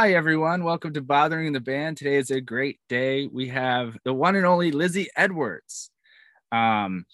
Hi, 0.00 0.12
everyone. 0.12 0.62
Welcome 0.62 0.94
to 0.94 1.02
Bothering 1.02 1.52
the 1.52 1.58
Band. 1.58 1.96
Today 1.96 2.18
is 2.18 2.30
a 2.30 2.40
great 2.40 2.78
day. 2.88 3.26
We 3.26 3.48
have 3.48 3.98
the 4.04 4.14
one 4.14 4.36
and 4.36 4.46
only 4.46 4.70
Lizzie 4.70 5.08
Edwards. 5.16 5.90
Um, 6.52 7.04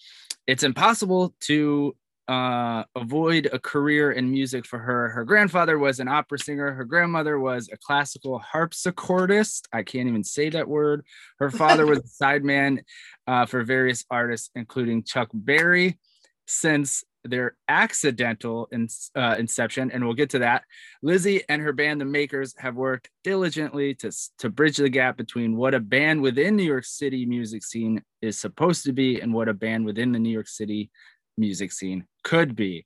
it's 0.47 0.65
impossible 0.65 1.35
to 1.45 1.97
uh, 2.29 2.85
avoid 2.95 3.49
a 3.51 3.59
career 3.59 4.13
in 4.13 4.31
music 4.31 4.67
for 4.67 4.79
her. 4.79 5.09
Her 5.09 5.25
grandfather 5.25 5.79
was 5.79 5.99
an 5.99 6.09
opera 6.09 6.39
singer. 6.39 6.73
Her 6.73 6.85
grandmother 6.85 7.41
was 7.41 7.71
a 7.73 7.79
classical 7.79 8.39
harpsichordist. 8.39 9.63
I 9.73 9.83
can't 9.83 10.07
even 10.11 10.23
say 10.23 10.51
that 10.51 10.69
word. 10.69 11.07
Her 11.39 11.51
father 11.51 11.87
was 11.87 12.01
a 12.01 12.03
sideman 12.23 12.81
uh, 13.27 13.47
for 13.47 13.65
various 13.65 14.05
artists, 14.11 14.51
including 14.55 15.05
Chuck 15.05 15.31
Berry. 15.33 15.99
Since 16.47 17.03
their 17.25 17.57
accidental 17.69 18.69
in, 18.71 18.89
uh, 19.15 19.37
inception, 19.39 19.91
and 19.91 20.05
we'll 20.05 20.15
get 20.15 20.31
to 20.31 20.41
that. 20.41 20.65
Lizzie 21.03 21.43
and 21.49 21.63
her 21.63 21.73
band, 21.73 22.01
The 22.01 22.05
Makers, 22.05 22.55
have 22.59 22.77
worked 22.77 23.11
diligently 23.23 23.95
to, 23.97 24.13
to 24.39 24.51
bridge 24.51 24.77
the 24.77 24.89
gap 24.89 25.17
between 25.17 25.57
what 25.57 25.75
a 25.75 25.81
band 25.81 26.21
within 26.21 26.57
New 26.57 26.65
York 26.65 26.85
City 26.85 27.25
music 27.25 27.65
scene 27.65 28.03
is 28.21 28.39
supposed 28.39 28.85
to 28.85 28.93
be 28.93 29.21
and 29.21 29.33
what 29.33 29.49
a 29.49 29.55
band 29.55 29.87
within 29.87 30.13
the 30.13 30.19
New 30.19 30.31
York 30.31 30.49
City 30.49 30.91
music 31.37 31.73
scene 31.73 32.07
could 32.23 32.55
be. 32.55 32.85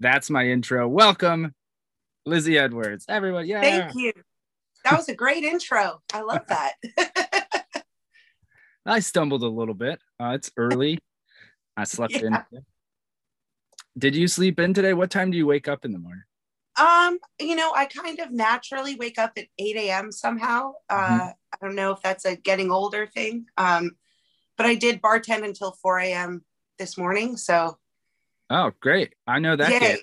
That's 0.00 0.28
my 0.28 0.48
intro. 0.48 0.88
Welcome, 0.88 1.54
Lizzie 2.26 2.58
Edwards. 2.58 3.06
Everyone, 3.08 3.46
yeah. 3.46 3.60
Thank 3.60 3.94
you. 3.94 4.12
That 4.84 4.96
was 4.96 5.08
a 5.08 5.14
great 5.14 5.44
intro. 5.44 6.02
I 6.12 6.22
love 6.22 6.42
that. 6.48 6.72
I 8.86 8.98
stumbled 8.98 9.44
a 9.44 9.48
little 9.48 9.74
bit. 9.74 10.00
Uh, 10.18 10.30
it's 10.30 10.50
early. 10.56 10.98
I 11.76 11.84
slept 11.84 12.12
yeah. 12.20 12.26
in 12.26 12.62
did 13.96 14.14
you 14.14 14.28
sleep 14.28 14.58
in 14.58 14.74
today? 14.74 14.94
What 14.94 15.10
time 15.10 15.30
do 15.30 15.36
you 15.36 15.46
wake 15.46 15.68
up 15.68 15.84
in 15.84 15.92
the 15.92 15.98
morning? 15.98 16.24
Um, 16.78 17.18
you 17.38 17.54
know, 17.54 17.72
I 17.76 17.84
kind 17.84 18.18
of 18.18 18.30
naturally 18.30 18.94
wake 18.94 19.18
up 19.18 19.32
at 19.36 19.46
8 19.58 19.76
a.m. 19.76 20.10
somehow. 20.10 20.72
Mm-hmm. 20.90 21.20
Uh, 21.20 21.32
I 21.32 21.56
don't 21.60 21.74
know 21.74 21.92
if 21.92 22.00
that's 22.00 22.24
a 22.24 22.36
getting 22.36 22.70
older 22.70 23.06
thing. 23.06 23.46
Um, 23.58 23.92
but 24.56 24.66
I 24.66 24.74
did 24.74 25.02
bartend 25.02 25.44
until 25.44 25.72
4 25.72 25.98
a.m. 26.00 26.44
this 26.78 26.96
morning. 26.96 27.36
So 27.36 27.78
Oh, 28.52 28.70
great. 28.80 29.14
I 29.26 29.38
know 29.38 29.56
that 29.56 29.80
game. 29.80 29.96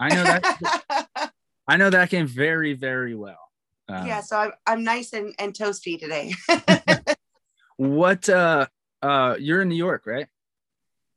I 0.00 0.08
know 0.08 0.24
that 0.24 1.32
I 1.68 1.76
know 1.76 1.90
that 1.90 2.08
game 2.08 2.26
very, 2.26 2.72
very 2.72 3.14
well. 3.14 3.50
Uh, 3.86 4.04
yeah, 4.06 4.20
so 4.22 4.38
I'm 4.38 4.52
I'm 4.66 4.84
nice 4.84 5.12
and, 5.12 5.34
and 5.38 5.52
toasty 5.52 6.00
today. 6.00 6.34
what 7.76 8.26
uh 8.30 8.66
uh 9.02 9.36
you're 9.38 9.60
in 9.60 9.68
New 9.68 9.76
York, 9.76 10.06
right? 10.06 10.28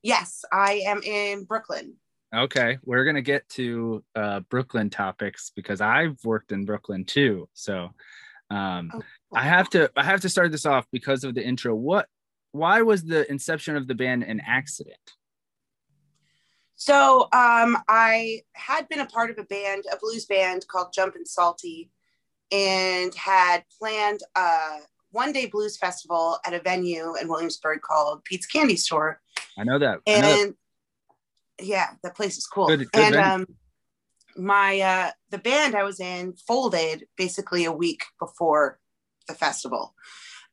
Yes, 0.01 0.43
I 0.51 0.83
am 0.85 1.01
in 1.03 1.45
Brooklyn. 1.45 1.95
Okay, 2.33 2.79
we're 2.83 3.05
gonna 3.05 3.21
get 3.21 3.47
to 3.49 4.03
uh, 4.15 4.39
Brooklyn 4.41 4.89
topics 4.89 5.51
because 5.55 5.81
I've 5.81 6.17
worked 6.23 6.51
in 6.51 6.65
Brooklyn 6.65 7.05
too. 7.05 7.47
So 7.53 7.91
um, 8.49 8.91
oh, 8.93 9.01
I 9.35 9.43
have 9.43 9.69
to 9.71 9.91
I 9.95 10.03
have 10.03 10.21
to 10.21 10.29
start 10.29 10.51
this 10.51 10.65
off 10.65 10.87
because 10.91 11.23
of 11.23 11.35
the 11.35 11.45
intro. 11.45 11.75
What? 11.75 12.07
Why 12.51 12.81
was 12.81 13.03
the 13.03 13.29
inception 13.31 13.75
of 13.75 13.87
the 13.87 13.95
band 13.95 14.23
an 14.23 14.41
accident? 14.45 14.97
So 16.75 17.29
um, 17.31 17.77
I 17.87 18.41
had 18.53 18.89
been 18.89 18.99
a 18.99 19.05
part 19.05 19.29
of 19.29 19.37
a 19.37 19.43
band, 19.43 19.85
a 19.91 19.97
blues 19.97 20.25
band 20.25 20.67
called 20.67 20.91
Jumpin' 20.93 21.25
Salty, 21.25 21.91
and 22.51 23.13
had 23.13 23.63
planned 23.79 24.21
a 24.35 24.79
one 25.11 25.31
day 25.31 25.45
blues 25.45 25.77
festival 25.77 26.39
at 26.45 26.55
a 26.55 26.59
venue 26.59 27.15
in 27.15 27.27
Williamsburg 27.27 27.81
called 27.81 28.23
Pete's 28.23 28.47
Candy 28.47 28.75
Store. 28.75 29.21
I 29.57 29.63
know 29.63 29.77
that. 29.77 29.99
And 30.07 30.23
know 30.23 30.35
that 30.47 30.53
yeah, 31.63 31.89
that 32.03 32.15
place 32.15 32.37
is 32.37 32.45
cool. 32.45 32.67
Good, 32.67 32.91
good 32.91 33.01
and 33.01 33.15
um, 33.15 33.45
my 34.35 34.79
uh, 34.79 35.11
the 35.29 35.37
band 35.37 35.75
I 35.75 35.83
was 35.83 35.99
in 35.99 36.33
folded 36.47 37.05
basically 37.17 37.65
a 37.65 37.71
week 37.71 38.03
before 38.19 38.79
the 39.27 39.33
festival. 39.33 39.93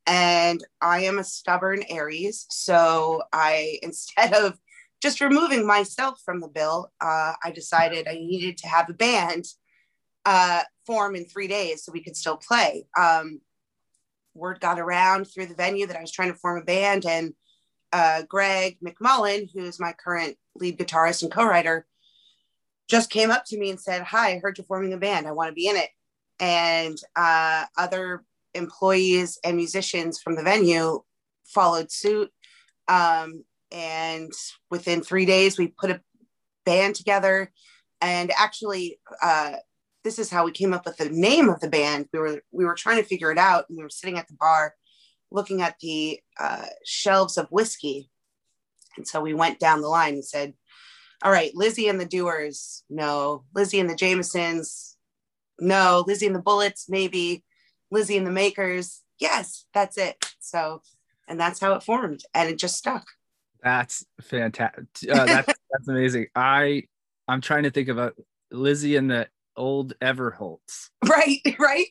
And 0.06 0.64
I 0.80 1.04
am 1.04 1.18
a 1.18 1.24
stubborn 1.24 1.84
Aries. 1.88 2.46
So 2.50 3.22
I, 3.32 3.78
instead 3.82 4.32
of 4.34 4.58
just 5.02 5.20
removing 5.20 5.66
myself 5.66 6.20
from 6.24 6.40
the 6.40 6.48
bill, 6.48 6.90
uh, 7.00 7.34
I 7.42 7.52
decided 7.54 8.06
I 8.06 8.14
needed 8.14 8.58
to 8.58 8.68
have 8.68 8.90
a 8.90 8.94
band 8.94 9.46
uh, 10.26 10.62
form 10.86 11.16
in 11.16 11.24
three 11.24 11.48
days 11.48 11.84
so 11.84 11.92
we 11.92 12.02
could 12.02 12.16
still 12.16 12.36
play. 12.36 12.86
Um, 12.98 13.40
word 14.34 14.60
got 14.60 14.78
around 14.78 15.24
through 15.24 15.46
the 15.46 15.54
venue 15.54 15.86
that 15.86 15.96
I 15.96 16.00
was 16.00 16.12
trying 16.12 16.32
to 16.32 16.38
form 16.38 16.60
a 16.60 16.64
band, 16.64 17.04
and 17.06 17.34
uh, 17.92 18.22
Greg 18.22 18.78
McMullen, 18.84 19.48
who's 19.52 19.80
my 19.80 19.92
current 19.92 20.36
lead 20.54 20.78
guitarist 20.78 21.22
and 21.22 21.32
co-writer, 21.32 21.86
just 22.88 23.10
came 23.10 23.30
up 23.30 23.44
to 23.46 23.58
me 23.58 23.70
and 23.70 23.80
said, 23.80 24.02
"Hi, 24.02 24.34
I 24.34 24.38
heard 24.38 24.58
you're 24.58 24.64
forming 24.64 24.92
a 24.92 24.98
band. 24.98 25.26
I 25.26 25.32
want 25.32 25.48
to 25.48 25.54
be 25.54 25.66
in 25.66 25.76
it." 25.76 25.90
And 26.38 26.98
uh, 27.16 27.66
other 27.76 28.24
employees 28.54 29.38
and 29.44 29.56
musicians 29.56 30.20
from 30.20 30.34
the 30.34 30.42
venue 30.42 31.02
followed 31.44 31.90
suit. 31.90 32.30
Um, 32.88 33.44
and 33.70 34.32
within 34.70 35.02
three 35.02 35.26
days, 35.26 35.58
we 35.58 35.68
put 35.68 35.90
a 35.90 36.00
band 36.64 36.96
together. 36.96 37.52
And 38.00 38.32
actually, 38.36 38.98
uh, 39.22 39.54
this 40.02 40.18
is 40.18 40.30
how 40.30 40.44
we 40.44 40.52
came 40.52 40.72
up 40.72 40.86
with 40.86 40.96
the 40.96 41.10
name 41.10 41.48
of 41.48 41.60
the 41.60 41.68
band. 41.68 42.08
We 42.12 42.18
were 42.18 42.40
we 42.50 42.64
were 42.64 42.74
trying 42.74 42.96
to 42.96 43.08
figure 43.08 43.30
it 43.30 43.38
out, 43.38 43.66
and 43.68 43.76
we 43.76 43.84
were 43.84 43.90
sitting 43.90 44.18
at 44.18 44.26
the 44.28 44.34
bar 44.34 44.74
looking 45.30 45.62
at 45.62 45.78
the 45.80 46.20
uh, 46.38 46.66
shelves 46.84 47.38
of 47.38 47.48
whiskey. 47.50 48.10
And 48.96 49.06
so 49.06 49.20
we 49.20 49.34
went 49.34 49.58
down 49.58 49.80
the 49.80 49.88
line 49.88 50.14
and 50.14 50.24
said, 50.24 50.54
all 51.22 51.30
right, 51.30 51.54
Lizzie 51.54 51.88
and 51.88 52.00
the 52.00 52.06
Dewars, 52.06 52.82
no. 52.88 53.44
Lizzie 53.54 53.80
and 53.80 53.90
the 53.90 53.94
Jamesons, 53.94 54.96
no. 55.58 56.04
Lizzie 56.06 56.26
and 56.26 56.34
the 56.34 56.42
Bullets, 56.42 56.86
maybe. 56.88 57.44
Lizzie 57.90 58.16
and 58.16 58.26
the 58.26 58.30
Makers, 58.30 59.02
yes, 59.18 59.66
that's 59.74 59.98
it. 59.98 60.32
So, 60.40 60.82
and 61.28 61.38
that's 61.38 61.60
how 61.60 61.74
it 61.74 61.82
formed, 61.82 62.22
and 62.34 62.48
it 62.48 62.58
just 62.58 62.76
stuck. 62.76 63.06
That's 63.62 64.04
fantastic. 64.20 64.86
Uh, 65.08 65.26
that's 65.26 65.46
that's 65.70 65.88
amazing. 65.88 66.26
I 66.34 66.84
I'm 67.28 67.40
trying 67.40 67.64
to 67.64 67.70
think 67.70 67.88
about 67.88 68.14
Lizzie 68.50 68.96
and 68.96 69.10
the 69.10 69.28
old 69.56 69.94
Overholts. 70.00 70.90
Right, 71.08 71.56
right. 71.58 71.86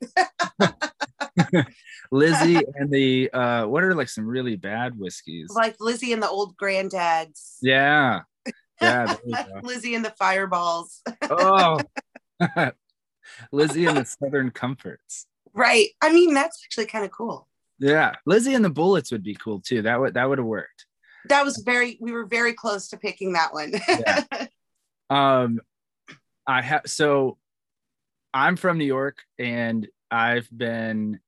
Lizzie 2.11 2.61
and 2.75 2.91
the 2.91 3.29
uh 3.31 3.65
what 3.65 3.83
are 3.83 3.93
like 3.95 4.09
some 4.09 4.25
really 4.25 4.55
bad 4.55 4.97
whiskeys? 4.97 5.51
Like 5.53 5.75
Lizzie 5.79 6.13
and 6.13 6.23
the 6.23 6.29
old 6.29 6.55
granddads. 6.57 7.57
Yeah. 7.61 8.21
Yeah. 8.81 9.15
Lizzie 9.61 9.95
and 9.95 10.05
the 10.05 10.13
fireballs. 10.17 11.01
oh. 11.29 11.79
Lizzie 13.51 13.85
and 13.85 13.97
the 13.97 14.05
Southern 14.05 14.51
Comforts. 14.51 15.27
Right. 15.53 15.89
I 16.01 16.13
mean, 16.13 16.33
that's 16.33 16.61
actually 16.63 16.85
kind 16.85 17.03
of 17.03 17.11
cool. 17.11 17.47
Yeah. 17.79 18.13
Lizzie 18.25 18.53
and 18.53 18.63
the 18.63 18.69
Bullets 18.69 19.11
would 19.11 19.23
be 19.23 19.35
cool 19.35 19.59
too. 19.59 19.81
That 19.81 19.99
would 19.99 20.13
that 20.13 20.27
would 20.29 20.37
have 20.37 20.47
worked. 20.47 20.85
That 21.27 21.43
was 21.43 21.57
very 21.57 21.97
we 21.99 22.11
were 22.11 22.25
very 22.25 22.53
close 22.53 22.87
to 22.89 22.97
picking 22.97 23.33
that 23.33 23.53
one. 23.53 23.73
yeah. 23.87 24.23
Um 25.09 25.59
I 26.47 26.61
have 26.61 26.83
so 26.85 27.37
I'm 28.33 28.55
from 28.55 28.77
New 28.77 28.85
York 28.85 29.23
and 29.37 29.87
I've 30.11 30.47
been 30.55 31.19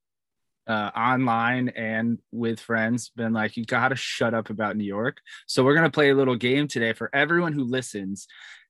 uh, 0.67 0.91
online 0.95 1.69
and 1.69 2.19
with 2.31 2.59
friends 2.59 3.11
been 3.15 3.33
like, 3.33 3.57
you 3.57 3.65
got 3.65 3.89
to 3.89 3.95
shut 3.95 4.33
up 4.33 4.49
about 4.49 4.77
New 4.77 4.85
York. 4.85 5.17
So 5.47 5.63
we're 5.63 5.73
going 5.73 5.85
to 5.85 5.91
play 5.91 6.11
a 6.11 6.15
little 6.15 6.35
game 6.35 6.67
today 6.67 6.93
for 6.93 7.09
everyone 7.13 7.53
who 7.53 7.63
listens. 7.63 8.27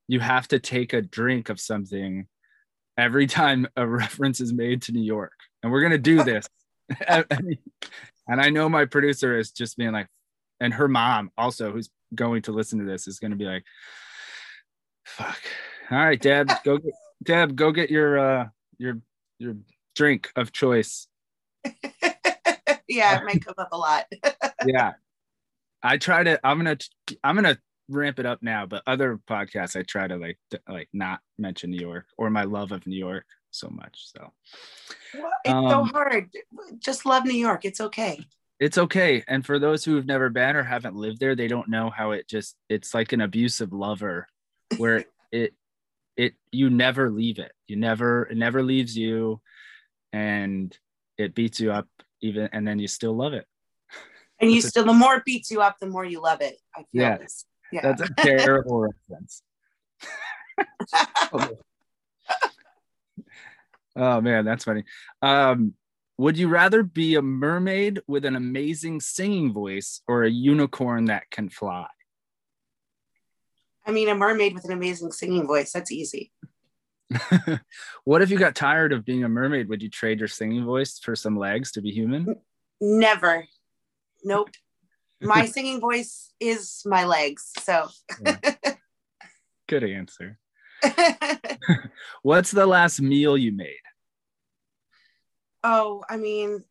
You 0.08 0.20
have 0.20 0.48
to 0.50 0.60
take 0.60 0.94
a 0.94 1.02
drink 1.02 1.50
of 1.50 1.60
something 1.60 2.28
every 2.98 3.28
time 3.28 3.68
a 3.76 3.88
reference 3.88 4.40
is 4.40 4.54
made 4.54 4.84
to 4.84 4.92
New 4.92 5.04
York. 5.04 5.34
And 5.62 5.72
we're 5.72 5.82
going 5.82 5.92
to 5.92 5.98
do 5.98 6.24
this. 6.24 6.48
and 7.08 7.58
I 8.28 8.50
know 8.50 8.70
my 8.70 8.86
producer 8.86 9.38
is 9.38 9.52
just 9.52 9.78
being 9.78 9.92
like, 9.92 10.08
and 10.60 10.74
her 10.74 10.88
mom 10.88 11.32
also, 11.38 11.72
who's 11.72 11.90
going 12.14 12.44
to 12.44 12.52
listen 12.52 12.80
to 12.80 12.86
this, 12.86 13.08
is 13.08 13.20
going 13.20 13.32
to 13.32 13.38
be 13.38 13.46
like, 13.46 13.64
fuck. 15.06 15.42
All 15.90 15.98
right, 15.98 16.22
Deb, 16.22 16.50
go 16.64 16.78
get, 16.78 16.94
Deb, 17.24 17.56
go 17.56 17.72
get 17.72 17.90
your, 17.90 18.18
uh, 18.20 18.48
your, 18.78 19.00
your 19.40 19.58
drink 19.96 20.32
of 20.36 20.52
choice. 20.52 21.08
yeah, 22.88 23.20
it 23.20 23.26
might 23.26 23.46
come 23.46 23.56
up 23.58 23.70
a 23.72 23.78
lot. 23.78 24.06
yeah. 24.66 24.94
I 25.84 25.98
try 25.98 26.24
to 26.24 26.40
I'm 26.44 26.64
going 26.64 26.78
to 26.78 27.18
I'm 27.24 27.38
to 27.44 27.58
ramp 27.90 28.20
it 28.20 28.26
up 28.26 28.40
now, 28.42 28.66
but 28.66 28.84
other 28.88 29.20
podcasts 29.30 29.76
I 29.76 29.84
try 29.84 30.08
to 30.08 30.18
like 30.18 30.38
to, 30.52 30.62
like 30.68 30.90
not 30.94 31.20
mention 31.38 31.72
New 31.72 31.80
York 31.80 32.06
or 32.18 32.30
my 32.30 32.44
love 32.44 32.72
of 32.72 32.86
New 32.88 32.98
York 32.98 33.26
so 33.52 33.70
much. 33.70 34.12
So 34.16 34.32
well, 35.14 35.32
it's 35.44 35.54
um, 35.54 35.70
so 35.70 35.84
hard. 35.86 36.30
Just 36.80 37.06
love 37.06 37.26
New 37.26 37.34
York. 37.34 37.66
It's 37.66 37.82
okay. 37.82 38.24
It's 38.60 38.78
okay. 38.78 39.24
And 39.28 39.46
for 39.46 39.58
those 39.58 39.84
who 39.84 39.96
have 39.96 40.06
never 40.06 40.30
been 40.30 40.56
or 40.56 40.64
haven't 40.64 40.96
lived 40.96 41.20
there, 41.20 41.36
they 41.36 41.48
don't 41.48 41.70
know 41.70 41.90
how 41.90 42.12
it 42.12 42.28
just 42.28 42.56
it's 42.70 42.94
like 42.94 43.12
an 43.12 43.22
abusive 43.22 43.74
lover 43.74 44.28
where 44.78 45.06
it 45.32 45.54
it 46.18 46.34
you 46.52 46.70
never 46.70 47.10
leave 47.10 47.40
it. 47.40 47.52
You 47.68 47.76
never 47.76 48.24
it 48.24 48.38
never 48.38 48.64
leaves 48.64 48.98
you 48.98 49.42
and 50.14 50.76
it 51.18 51.36
beats 51.36 51.60
you 51.60 51.72
up 51.72 51.88
even 52.22 52.50
and 52.52 52.68
then 52.68 52.80
you 52.80 52.88
still 52.88 53.16
love 53.16 53.34
it 53.34 53.46
and 54.40 54.52
you 54.52 54.62
still 54.62 54.86
the 54.86 54.94
more 54.94 55.16
it 55.16 55.26
beats 55.26 55.50
you 55.50 55.62
up 55.62 55.78
the 55.80 55.88
more 55.88 56.04
you 56.04 56.22
love 56.22 56.42
it 56.42 56.58
i 56.76 56.80
feel 56.80 56.88
yes. 56.92 57.46
yeah 57.72 57.82
that's 57.82 58.02
a 58.02 58.10
terrible 58.18 58.80
reference 59.10 59.42
oh 63.96 64.22
man, 64.22 64.46
that's 64.46 64.64
funny. 64.64 64.84
Um, 65.22 65.74
would 66.18 66.38
you 66.38 66.48
rather 66.48 66.84
be 66.84 67.16
a 67.16 67.22
mermaid 67.22 68.02
with 68.08 68.26
an 68.26 68.36
amazing 68.36 69.02
singing 69.02 69.54
voice 69.54 70.02
or 70.08 70.24
a 70.24 70.30
unicorn 70.30 71.06
that 71.06 71.30
can 71.32 71.50
fly? 71.50 71.88
I 73.86 73.92
mean, 73.92 74.10
a 74.10 74.16
mermaid 74.16 74.54
with 74.54 74.66
an 74.66 74.72
amazing 74.72 75.12
singing 75.12 75.48
voice. 75.48 75.72
That's 75.72 75.92
easy. 75.92 76.32
what 78.04 78.22
if 78.22 78.30
you 78.30 78.38
got 78.38 78.56
tired 78.56 78.94
of 78.94 79.06
being 79.06 79.24
a 79.24 79.30
mermaid? 79.30 79.70
Would 79.70 79.82
you 79.82 79.90
trade 79.90 80.20
your 80.20 80.28
singing 80.28 80.66
voice 80.66 81.00
for 81.00 81.16
some 81.16 81.38
legs 81.38 81.72
to 81.74 81.82
be 81.82 81.92
human? 81.92 82.36
Never. 82.80 83.48
Nope. 84.24 84.50
My 85.22 85.46
singing 85.48 85.80
voice 85.80 86.32
is 86.40 86.84
my 86.86 87.06
legs. 87.06 87.52
So 87.60 87.90
good 89.68 89.84
answer. 89.84 90.38
What's 92.24 92.52
the 92.52 92.66
last 92.66 93.02
meal 93.02 93.38
you 93.38 93.52
made? 93.52 93.76
Oh, 95.64 96.04
I 96.10 96.18
mean, 96.18 96.64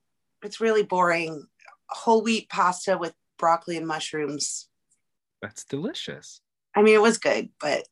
it's 0.42 0.60
really 0.60 0.82
boring. 0.82 1.46
Whole 1.88 2.22
wheat 2.22 2.48
pasta 2.48 2.98
with 2.98 3.14
broccoli 3.38 3.76
and 3.76 3.86
mushrooms. 3.86 4.68
That's 5.40 5.64
delicious. 5.64 6.40
I 6.75 6.82
mean, 6.82 6.94
it 6.94 7.02
was 7.02 7.19
good, 7.19 7.50
but 7.61 7.84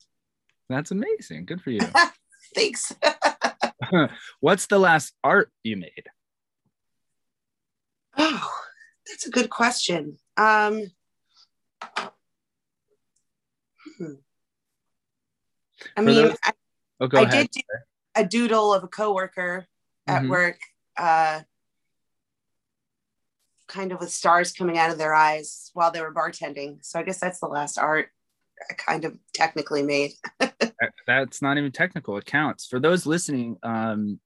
that's 0.69 0.91
amazing. 0.91 1.47
Good 1.47 1.63
for 1.63 1.71
you. 1.71 1.81
Thanks. 2.55 2.95
What's 4.41 4.67
the 4.67 4.79
last 4.79 5.15
art 5.25 5.51
you 5.63 5.77
made? 5.77 6.07
Oh, 8.17 8.51
that's 9.07 9.27
a 9.27 9.31
good 9.31 9.51
question. 9.51 10.19
Um, 10.37 10.83
hmm. 13.99 14.15
I 15.97 16.01
For 16.01 16.03
mean, 16.03 16.15
those... 16.17 16.37
I, 16.45 16.53
oh, 17.01 17.09
I 17.15 17.25
did 17.25 17.51
do 17.51 17.61
a 18.15 18.25
doodle 18.25 18.75
of 18.75 18.85
a 18.85 18.89
coworker 18.89 19.67
at 20.07 20.23
mm-hmm. 20.23 20.31
work, 20.31 20.59
uh, 20.97 21.41
kind 23.69 23.93
of 23.93 24.01
with 24.01 24.11
stars 24.11 24.53
coming 24.53 24.79
out 24.79 24.91
of 24.91 24.99
their 24.99 25.15
eyes 25.15 25.71
while 25.75 25.93
they 25.93 26.01
were 26.01 26.13
bartending. 26.13 26.79
So 26.85 26.99
I 26.99 27.03
guess 27.03 27.21
that's 27.21 27.39
the 27.39 27.47
last 27.47 27.79
art 27.79 28.11
kind 28.77 29.05
of 29.05 29.17
technically 29.35 29.83
made. 29.83 30.13
that's 31.07 31.43
not 31.43 31.59
even 31.59 31.73
technical. 31.73 32.17
It 32.17 32.25
counts. 32.27 32.67
For 32.67 32.81
those 32.81 33.07
listening, 33.07 33.57
um, 33.63 34.21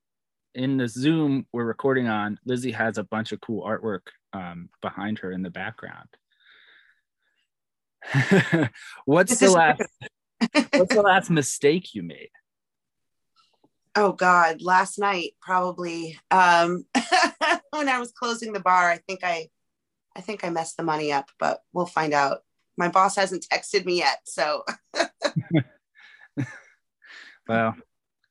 in 0.55 0.77
the 0.77 0.89
Zoom 0.89 1.47
we're 1.53 1.65
recording 1.65 2.09
on, 2.09 2.39
Lizzie 2.45 2.73
has 2.73 2.99
a 2.99 3.05
bunch 3.05 3.33
of 3.33 3.41
cool 3.41 3.65
artwork 3.65 4.09
um, 4.33 4.69
behind 4.81 5.19
her 5.21 5.33
in 5.33 5.43
the 5.43 5.51
background. 5.51 6.09
what's 9.05 9.39
the 9.39 9.51
last 9.51 9.83
what's 10.73 10.95
the 10.95 11.03
last 11.03 11.31
mistake 11.31 11.95
you 11.95 12.03
made? 12.03 12.31
Oh 13.95 14.13
God, 14.13 14.63
last 14.63 14.99
night 14.99 15.33
probably. 15.41 16.19
Um, 16.31 16.85
when 17.71 17.89
I 17.89 17.99
was 17.99 18.13
closing 18.13 18.53
the 18.53 18.61
bar, 18.61 18.91
I 18.91 18.99
think 18.99 19.21
I 19.23 19.49
I 20.17 20.21
think 20.21 20.45
I 20.45 20.51
messed 20.51 20.77
the 20.77 20.83
money 20.83 21.13
up, 21.13 21.31
but 21.39 21.61
we'll 21.73 21.87
find 21.87 22.13
out. 22.13 22.41
My 22.77 22.89
boss 22.89 23.17
hasn't 23.17 23.47
texted 23.53 23.85
me 23.85 23.99
yet, 23.99 24.21
so 24.25 24.65
well, 27.49 27.77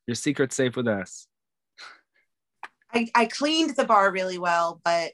your 0.08 0.16
secret's 0.16 0.56
safe 0.56 0.76
with 0.76 0.88
us. 0.88 1.28
I, 2.94 3.08
I 3.16 3.26
cleaned 3.26 3.76
the 3.76 3.86
bar 3.86 4.12
really 4.12 4.38
well, 4.38 4.82
but 4.84 5.14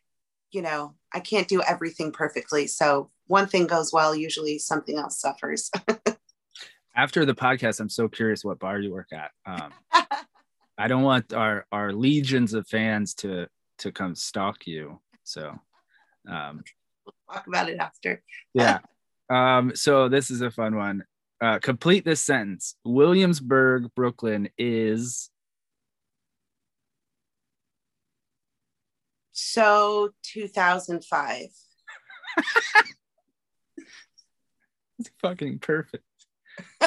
you 0.51 0.61
know, 0.61 0.95
I 1.13 1.19
can't 1.19 1.47
do 1.47 1.61
everything 1.61 2.11
perfectly. 2.11 2.67
So 2.67 3.11
one 3.27 3.47
thing 3.47 3.67
goes 3.67 3.91
well, 3.91 4.15
usually 4.15 4.57
something 4.59 4.97
else 4.97 5.19
suffers. 5.19 5.69
After 6.95 7.25
the 7.25 7.35
podcast, 7.35 7.79
I'm 7.79 7.89
so 7.89 8.07
curious 8.07 8.43
what 8.43 8.59
bar 8.59 8.79
you 8.79 8.91
work 8.91 9.09
at. 9.11 9.31
Um, 9.45 9.71
I 10.77 10.87
don't 10.87 11.03
want 11.03 11.33
our 11.33 11.65
our 11.71 11.91
legions 11.91 12.53
of 12.53 12.67
fans 12.67 13.13
to 13.15 13.47
to 13.79 13.91
come 13.91 14.15
stalk 14.15 14.65
you. 14.65 14.99
So 15.23 15.53
um, 16.27 16.63
we'll 17.05 17.13
talk 17.31 17.47
about 17.47 17.69
it 17.69 17.77
after. 17.79 18.23
yeah. 18.53 18.79
Um, 19.29 19.75
so 19.75 20.09
this 20.09 20.31
is 20.31 20.41
a 20.41 20.51
fun 20.51 20.75
one. 20.75 21.03
Uh, 21.39 21.59
complete 21.59 22.05
this 22.05 22.21
sentence. 22.21 22.75
Williamsburg, 22.83 23.89
Brooklyn 23.95 24.49
is 24.57 25.29
So 29.39 30.09
2005. 30.23 31.45
it's 34.99 35.09
fucking 35.21 35.59
perfect. 35.59 36.03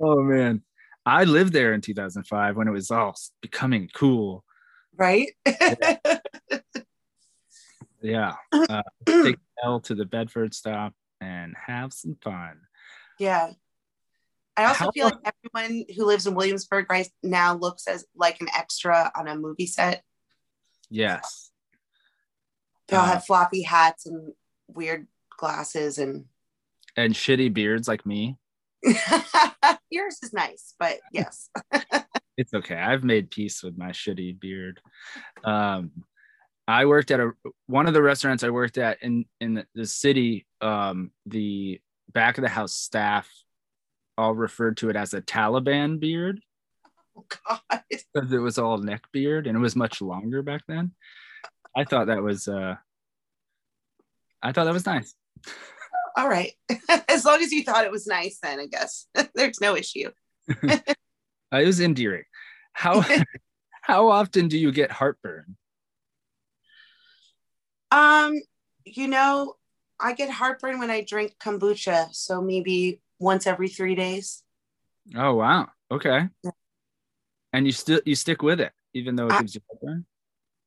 oh 0.00 0.22
man. 0.22 0.62
I 1.04 1.24
lived 1.24 1.52
there 1.52 1.72
in 1.72 1.80
2005 1.80 2.56
when 2.56 2.68
it 2.68 2.70
was 2.70 2.92
all 2.92 3.16
becoming 3.42 3.90
cool. 3.92 4.44
Right? 4.96 5.32
yeah. 5.44 5.96
yeah. 8.04 8.34
Uh, 8.52 8.82
take 9.06 9.36
L 9.62 9.80
to 9.80 9.94
the 9.94 10.04
Bedford 10.04 10.54
stop 10.54 10.94
and 11.20 11.54
have 11.66 11.92
some 11.92 12.16
fun. 12.22 12.60
Yeah. 13.18 13.50
I 14.56 14.66
also 14.66 14.84
How 14.84 14.90
feel 14.92 15.06
like 15.06 15.34
everyone 15.54 15.84
who 15.96 16.04
lives 16.04 16.26
in 16.26 16.34
Williamsburg 16.34 16.86
right 16.88 17.08
now 17.22 17.54
looks 17.54 17.88
as 17.88 18.04
like 18.14 18.40
an 18.40 18.48
extra 18.56 19.10
on 19.16 19.26
a 19.26 19.36
movie 19.36 19.66
set. 19.66 20.02
Yes. 20.90 21.50
They 22.88 22.96
all 22.96 23.04
uh, 23.04 23.08
have 23.08 23.24
floppy 23.24 23.62
hats 23.62 24.06
and 24.06 24.32
weird 24.68 25.06
glasses 25.36 25.98
and 25.98 26.26
and 26.96 27.14
shitty 27.14 27.52
beards 27.52 27.88
like 27.88 28.06
me. 28.06 28.36
Yours 29.90 30.18
is 30.22 30.32
nice, 30.32 30.74
but 30.78 30.98
yes. 31.12 31.48
it's 32.36 32.54
okay. 32.54 32.76
I've 32.76 33.04
made 33.04 33.30
peace 33.30 33.62
with 33.62 33.76
my 33.76 33.90
shitty 33.90 34.38
beard. 34.38 34.80
Um, 35.42 35.90
I 36.66 36.86
worked 36.86 37.10
at 37.10 37.20
a 37.20 37.32
one 37.66 37.86
of 37.86 37.94
the 37.94 38.02
restaurants 38.02 38.42
I 38.42 38.50
worked 38.50 38.78
at 38.78 39.02
in 39.02 39.26
in 39.40 39.54
the, 39.54 39.66
the 39.74 39.86
city. 39.86 40.46
Um, 40.60 41.10
the 41.26 41.80
back 42.12 42.38
of 42.38 42.42
the 42.42 42.48
house 42.48 42.72
staff 42.72 43.28
all 44.16 44.34
referred 44.34 44.78
to 44.78 44.90
it 44.90 44.96
as 44.96 45.14
a 45.14 45.22
Taliban 45.22 46.00
beard. 46.00 46.40
Oh 47.16 47.24
God! 47.70 47.80
Because 47.88 48.32
it 48.32 48.38
was 48.38 48.58
all 48.58 48.76
neck 48.78 49.04
beard 49.12 49.46
and 49.46 49.56
it 49.56 49.60
was 49.60 49.76
much 49.76 50.02
longer 50.02 50.42
back 50.42 50.62
then. 50.66 50.90
I 51.76 51.84
thought 51.84 52.08
that 52.08 52.24
was 52.24 52.48
uh, 52.48 52.74
I 54.42 54.50
thought 54.50 54.64
that 54.64 54.72
was 54.74 54.86
nice. 54.86 55.14
All 56.16 56.28
right, 56.28 56.52
as 57.08 57.24
long 57.24 57.40
as 57.40 57.52
you 57.52 57.62
thought 57.62 57.84
it 57.84 57.92
was 57.92 58.08
nice, 58.08 58.38
then 58.42 58.58
I 58.58 58.66
guess 58.66 59.06
there's 59.36 59.60
no 59.60 59.76
issue. 59.76 60.10
it 60.48 60.96
was 61.52 61.80
endearing. 61.80 62.24
How 62.72 63.04
how 63.82 64.08
often 64.08 64.48
do 64.48 64.58
you 64.58 64.72
get 64.72 64.90
heartburn? 64.90 65.56
Um, 67.94 68.40
you 68.84 69.06
know, 69.06 69.54
I 70.00 70.14
get 70.14 70.28
heartburn 70.28 70.80
when 70.80 70.90
I 70.90 71.02
drink 71.02 71.36
kombucha, 71.40 72.12
so 72.12 72.42
maybe 72.42 73.00
once 73.20 73.46
every 73.46 73.68
three 73.68 73.94
days. 73.94 74.42
Oh 75.14 75.34
wow. 75.34 75.68
Okay. 75.90 76.28
Yeah. 76.42 76.50
And 77.52 77.66
you 77.66 77.72
still 77.72 78.00
you 78.04 78.16
stick 78.16 78.42
with 78.42 78.60
it, 78.60 78.72
even 78.94 79.14
though 79.14 79.26
it 79.28 79.34
I, 79.34 79.40
gives 79.40 79.54
you 79.54 79.60
heartburn? 79.70 80.06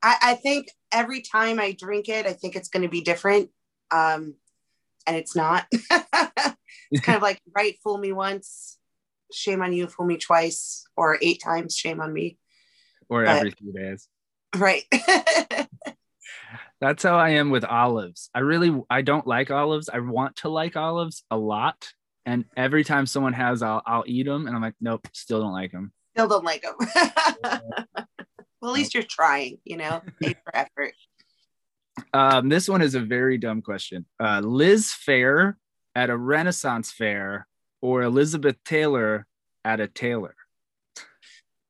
I, 0.02 0.16
I 0.22 0.36
think 0.36 0.70
every 0.92 1.22
time 1.22 1.60
I 1.60 1.74
drink 1.74 2.08
it, 2.08 2.26
I 2.26 2.34
think 2.34 2.56
it's 2.56 2.70
gonna 2.70 2.88
be 2.88 3.02
different. 3.02 3.50
Um 3.92 4.36
and 5.06 5.18
it's 5.18 5.36
not. 5.36 5.66
it's 5.72 7.02
kind 7.02 7.18
of 7.18 7.22
like 7.22 7.42
right, 7.54 7.76
fool 7.84 7.98
me 7.98 8.14
once, 8.14 8.78
shame 9.34 9.62
on 9.62 9.74
you, 9.74 9.88
fool 9.88 10.06
me 10.06 10.18
twice, 10.18 10.86
or 10.96 11.18
eight 11.22 11.42
times, 11.44 11.76
shame 11.76 12.00
on 12.00 12.14
me. 12.14 12.38
Or 13.10 13.26
but, 13.26 13.38
every 13.38 13.52
few 13.52 13.74
days. 13.74 14.08
Right. 14.56 14.84
That's 16.80 17.04
how 17.04 17.18
I 17.18 17.30
am 17.30 17.50
with 17.50 17.66
olives. 17.66 18.30
I 18.34 18.40
really 18.40 18.82
I 18.90 19.02
don't 19.02 19.28
like 19.28 19.52
olives. 19.52 19.90
I 19.90 20.00
want 20.00 20.38
to 20.38 20.50
like 20.50 20.76
olives 20.76 21.24
a 21.32 21.38
lot, 21.38 21.90
and 22.26 22.46
every 22.56 22.84
time 22.84 23.06
someone 23.06 23.34
has, 23.34 23.62
I'll, 23.62 23.82
I'll 23.86 24.04
eat 24.06 24.26
them. 24.26 24.48
And 24.48 24.56
I'm 24.56 24.62
like, 24.62 24.76
nope, 24.82 25.08
still 25.14 25.42
don't 25.42 25.54
like 25.54 25.72
them. 25.72 25.92
Still 26.16 26.28
don't 26.28 26.46
like 26.46 26.64
them. 26.64 26.76
well, 28.62 28.72
at 28.72 28.76
least 28.76 28.94
you're 28.94 29.04
trying, 29.04 29.60
you 29.64 29.78
know, 29.78 30.02
for 30.22 30.56
effort. 30.56 30.94
Um, 32.14 32.50
this 32.50 32.70
one 32.70 32.82
is 32.82 32.96
a 32.96 33.00
very 33.00 33.38
dumb 33.38 33.62
question. 33.62 34.06
Uh, 34.20 34.42
Liz 34.44 34.94
Phair 35.08 35.56
at 35.96 36.10
a 36.10 36.18
Renaissance 36.18 36.92
fair 36.92 37.48
or 37.82 38.04
Elizabeth 38.04 38.58
Taylor 38.64 39.26
at 39.64 39.80
a 39.80 39.88
tailor? 39.88 40.36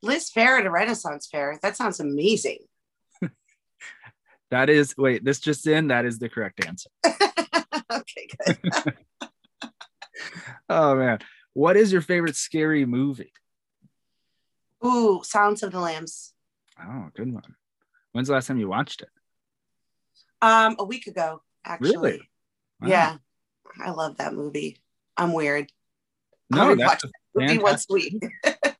Liz 0.01 0.29
Phair 0.29 0.59
at 0.59 0.65
a 0.65 0.71
Renaissance 0.71 1.27
fair. 1.31 1.57
That 1.61 1.75
sounds 1.75 1.99
amazing. 1.99 2.59
That 4.51 4.69
is, 4.69 4.95
wait, 4.97 5.23
this 5.23 5.39
just 5.39 5.67
in, 5.67 5.87
that 5.87 6.05
is 6.05 6.19
the 6.19 6.29
correct 6.29 6.65
answer. 6.65 6.89
okay, 7.05 8.27
good. 8.45 8.93
oh 10.69 10.95
man, 10.95 11.19
what 11.53 11.77
is 11.77 11.91
your 11.91 12.01
favorite 12.01 12.35
scary 12.35 12.85
movie? 12.85 13.33
Ooh, 14.85 15.21
Silence 15.23 15.63
of 15.63 15.71
the 15.71 15.79
Lambs. 15.79 16.33
Oh, 16.81 17.09
good 17.15 17.33
one. 17.33 17.55
When's 18.11 18.27
the 18.27 18.33
last 18.33 18.47
time 18.47 18.59
you 18.59 18.69
watched 18.69 19.01
it? 19.01 19.09
Um, 20.41 20.75
a 20.79 20.85
week 20.85 21.07
ago, 21.07 21.41
actually. 21.65 21.91
Really? 21.91 22.21
Wow. 22.81 22.87
Yeah, 22.87 23.17
I 23.83 23.91
love 23.91 24.17
that 24.17 24.33
movie. 24.33 24.77
I'm 25.17 25.33
weird. 25.33 25.71
No, 26.49 26.75
that's 26.75 27.01
that 27.01 27.11
movie 27.35 27.57
once 27.57 27.87
a 27.89 27.93
week. 27.93 28.23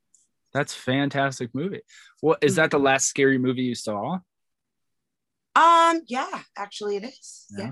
That's 0.54 0.74
fantastic 0.74 1.54
movie. 1.54 1.82
Well, 2.24 2.38
is 2.42 2.56
that 2.56 2.72
the 2.72 2.80
last 2.80 3.08
scary 3.08 3.38
movie 3.38 3.64
you 3.64 3.76
saw? 3.76 4.20
Um, 5.58 6.02
yeah, 6.08 6.42
actually 6.56 6.98
it 6.98 7.04
is. 7.06 7.46
Yeah. 7.58 7.72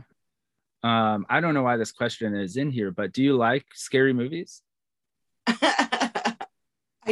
yeah. 0.83 1.13
Um, 1.13 1.25
I 1.29 1.39
don't 1.39 1.53
know 1.53 1.63
why 1.63 1.77
this 1.77 1.91
question 1.91 2.35
is 2.35 2.57
in 2.57 2.71
here, 2.71 2.91
but 2.91 3.11
do 3.11 3.23
you 3.23 3.35
like 3.35 3.65
scary 3.73 4.13
movies? 4.13 4.61
I 5.47 6.35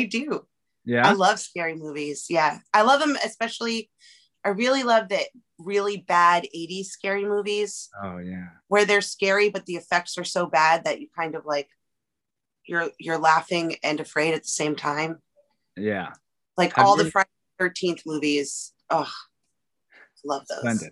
do. 0.09 0.45
Yeah. 0.83 1.07
I 1.07 1.13
love 1.13 1.39
scary 1.39 1.75
movies. 1.75 2.25
Yeah. 2.29 2.57
I 2.73 2.81
love 2.81 2.99
them, 2.99 3.15
especially 3.23 3.89
I 4.43 4.49
really 4.49 4.83
love 4.83 5.09
that 5.09 5.27
really 5.57 5.97
bad 5.97 6.47
80s 6.55 6.87
scary 6.87 7.25
movies. 7.25 7.89
Oh 8.03 8.17
yeah. 8.17 8.47
Where 8.67 8.85
they're 8.85 9.01
scary, 9.01 9.49
but 9.49 9.65
the 9.65 9.75
effects 9.75 10.17
are 10.17 10.23
so 10.23 10.47
bad 10.47 10.85
that 10.85 10.99
you 10.99 11.07
kind 11.15 11.35
of 11.35 11.45
like 11.45 11.69
you're 12.65 12.89
you're 12.99 13.19
laughing 13.19 13.77
and 13.83 13.99
afraid 13.99 14.33
at 14.33 14.41
the 14.41 14.49
same 14.49 14.75
time. 14.75 15.19
Yeah. 15.77 16.13
Like 16.57 16.75
Have 16.75 16.85
all 16.85 16.97
you... 16.97 17.03
the 17.03 17.11
Friday 17.11 17.29
13th 17.61 18.01
movies. 18.05 18.73
Oh, 18.89 19.11
love 20.25 20.45
those. 20.47 20.59
Splendid. 20.59 20.91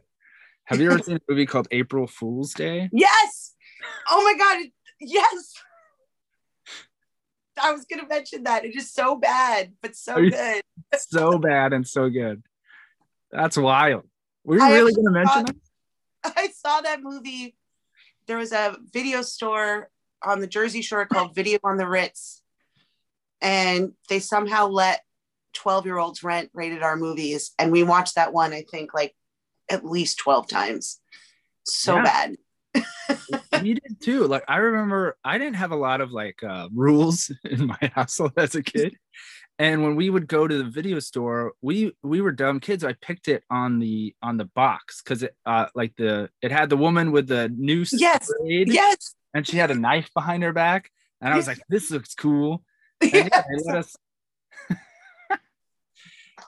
Have 0.65 0.79
you 0.79 0.91
ever 0.91 0.99
seen 1.03 1.17
a 1.17 1.21
movie 1.29 1.45
called 1.45 1.67
April 1.71 2.07
Fool's 2.07 2.53
Day? 2.53 2.89
Yes. 2.91 3.53
Oh 4.09 4.23
my 4.23 4.37
God. 4.37 4.67
Yes. 4.99 5.53
I 7.61 7.71
was 7.71 7.85
gonna 7.85 8.07
mention 8.07 8.43
that. 8.43 8.65
It 8.65 8.75
is 8.75 8.91
so 8.91 9.15
bad, 9.15 9.73
but 9.81 9.95
so 9.95 10.15
good. 10.15 10.61
so 10.97 11.37
bad 11.37 11.73
and 11.73 11.87
so 11.87 12.09
good. 12.09 12.43
That's 13.31 13.57
wild. 13.57 14.03
Were 14.43 14.55
you 14.55 14.63
I 14.63 14.73
really 14.73 14.93
gonna 14.93 15.11
mention 15.11 15.45
that? 15.45 15.55
I 16.37 16.47
saw 16.49 16.81
that 16.81 17.01
movie. 17.03 17.55
There 18.27 18.37
was 18.37 18.51
a 18.51 18.77
video 18.93 19.21
store 19.21 19.89
on 20.23 20.39
the 20.39 20.47
Jersey 20.47 20.81
Shore 20.81 21.05
called 21.05 21.35
Video 21.35 21.59
on 21.63 21.77
the 21.77 21.87
Ritz, 21.87 22.41
and 23.41 23.93
they 24.09 24.19
somehow 24.19 24.67
let 24.67 25.01
12 25.53 25.85
year 25.85 25.97
olds 25.97 26.23
rent 26.23 26.49
rated 26.53 26.83
R 26.83 26.95
movies. 26.95 27.51
And 27.59 27.71
we 27.71 27.83
watched 27.83 28.15
that 28.15 28.33
one, 28.33 28.53
I 28.53 28.63
think, 28.69 28.93
like 28.93 29.15
at 29.71 29.85
least 29.85 30.19
12 30.19 30.47
times. 30.47 30.99
So 31.65 31.95
yeah. 31.95 32.03
bad. 32.03 32.35
we 33.61 33.73
did 33.73 34.01
too. 34.01 34.25
Like 34.27 34.43
I 34.47 34.57
remember 34.57 35.17
I 35.23 35.37
didn't 35.37 35.55
have 35.55 35.71
a 35.71 35.75
lot 35.75 36.01
of 36.01 36.11
like 36.11 36.43
uh, 36.43 36.69
rules 36.73 37.31
in 37.43 37.67
my 37.67 37.91
household 37.93 38.33
as 38.37 38.55
a 38.55 38.63
kid. 38.63 38.95
And 39.59 39.83
when 39.83 39.95
we 39.95 40.09
would 40.09 40.27
go 40.27 40.47
to 40.47 40.57
the 40.57 40.69
video 40.69 40.99
store, 40.99 41.53
we 41.61 41.93
we 42.01 42.21
were 42.21 42.31
dumb 42.31 42.59
kids. 42.59 42.83
I 42.83 42.93
picked 42.93 43.27
it 43.27 43.43
on 43.49 43.79
the 43.79 44.15
on 44.23 44.37
the 44.37 44.45
box 44.45 45.01
because 45.03 45.23
it 45.23 45.35
uh 45.45 45.67
like 45.75 45.93
the 45.97 46.29
it 46.41 46.51
had 46.51 46.69
the 46.69 46.77
woman 46.77 47.11
with 47.11 47.27
the 47.27 47.53
noose. 47.55 47.93
Yes. 47.93 48.31
Yes. 48.43 49.15
And 49.33 49.45
she 49.45 49.57
had 49.57 49.69
a 49.69 49.75
knife 49.75 50.09
behind 50.13 50.43
her 50.43 50.53
back. 50.53 50.89
And 51.21 51.31
I 51.31 51.37
was 51.37 51.47
like, 51.47 51.61
this 51.69 51.91
looks 51.91 52.15
cool. 52.15 52.63
And 53.01 53.11
yes. 53.13 53.29
yeah, 53.31 53.43
let 53.65 53.77
us 53.77 53.95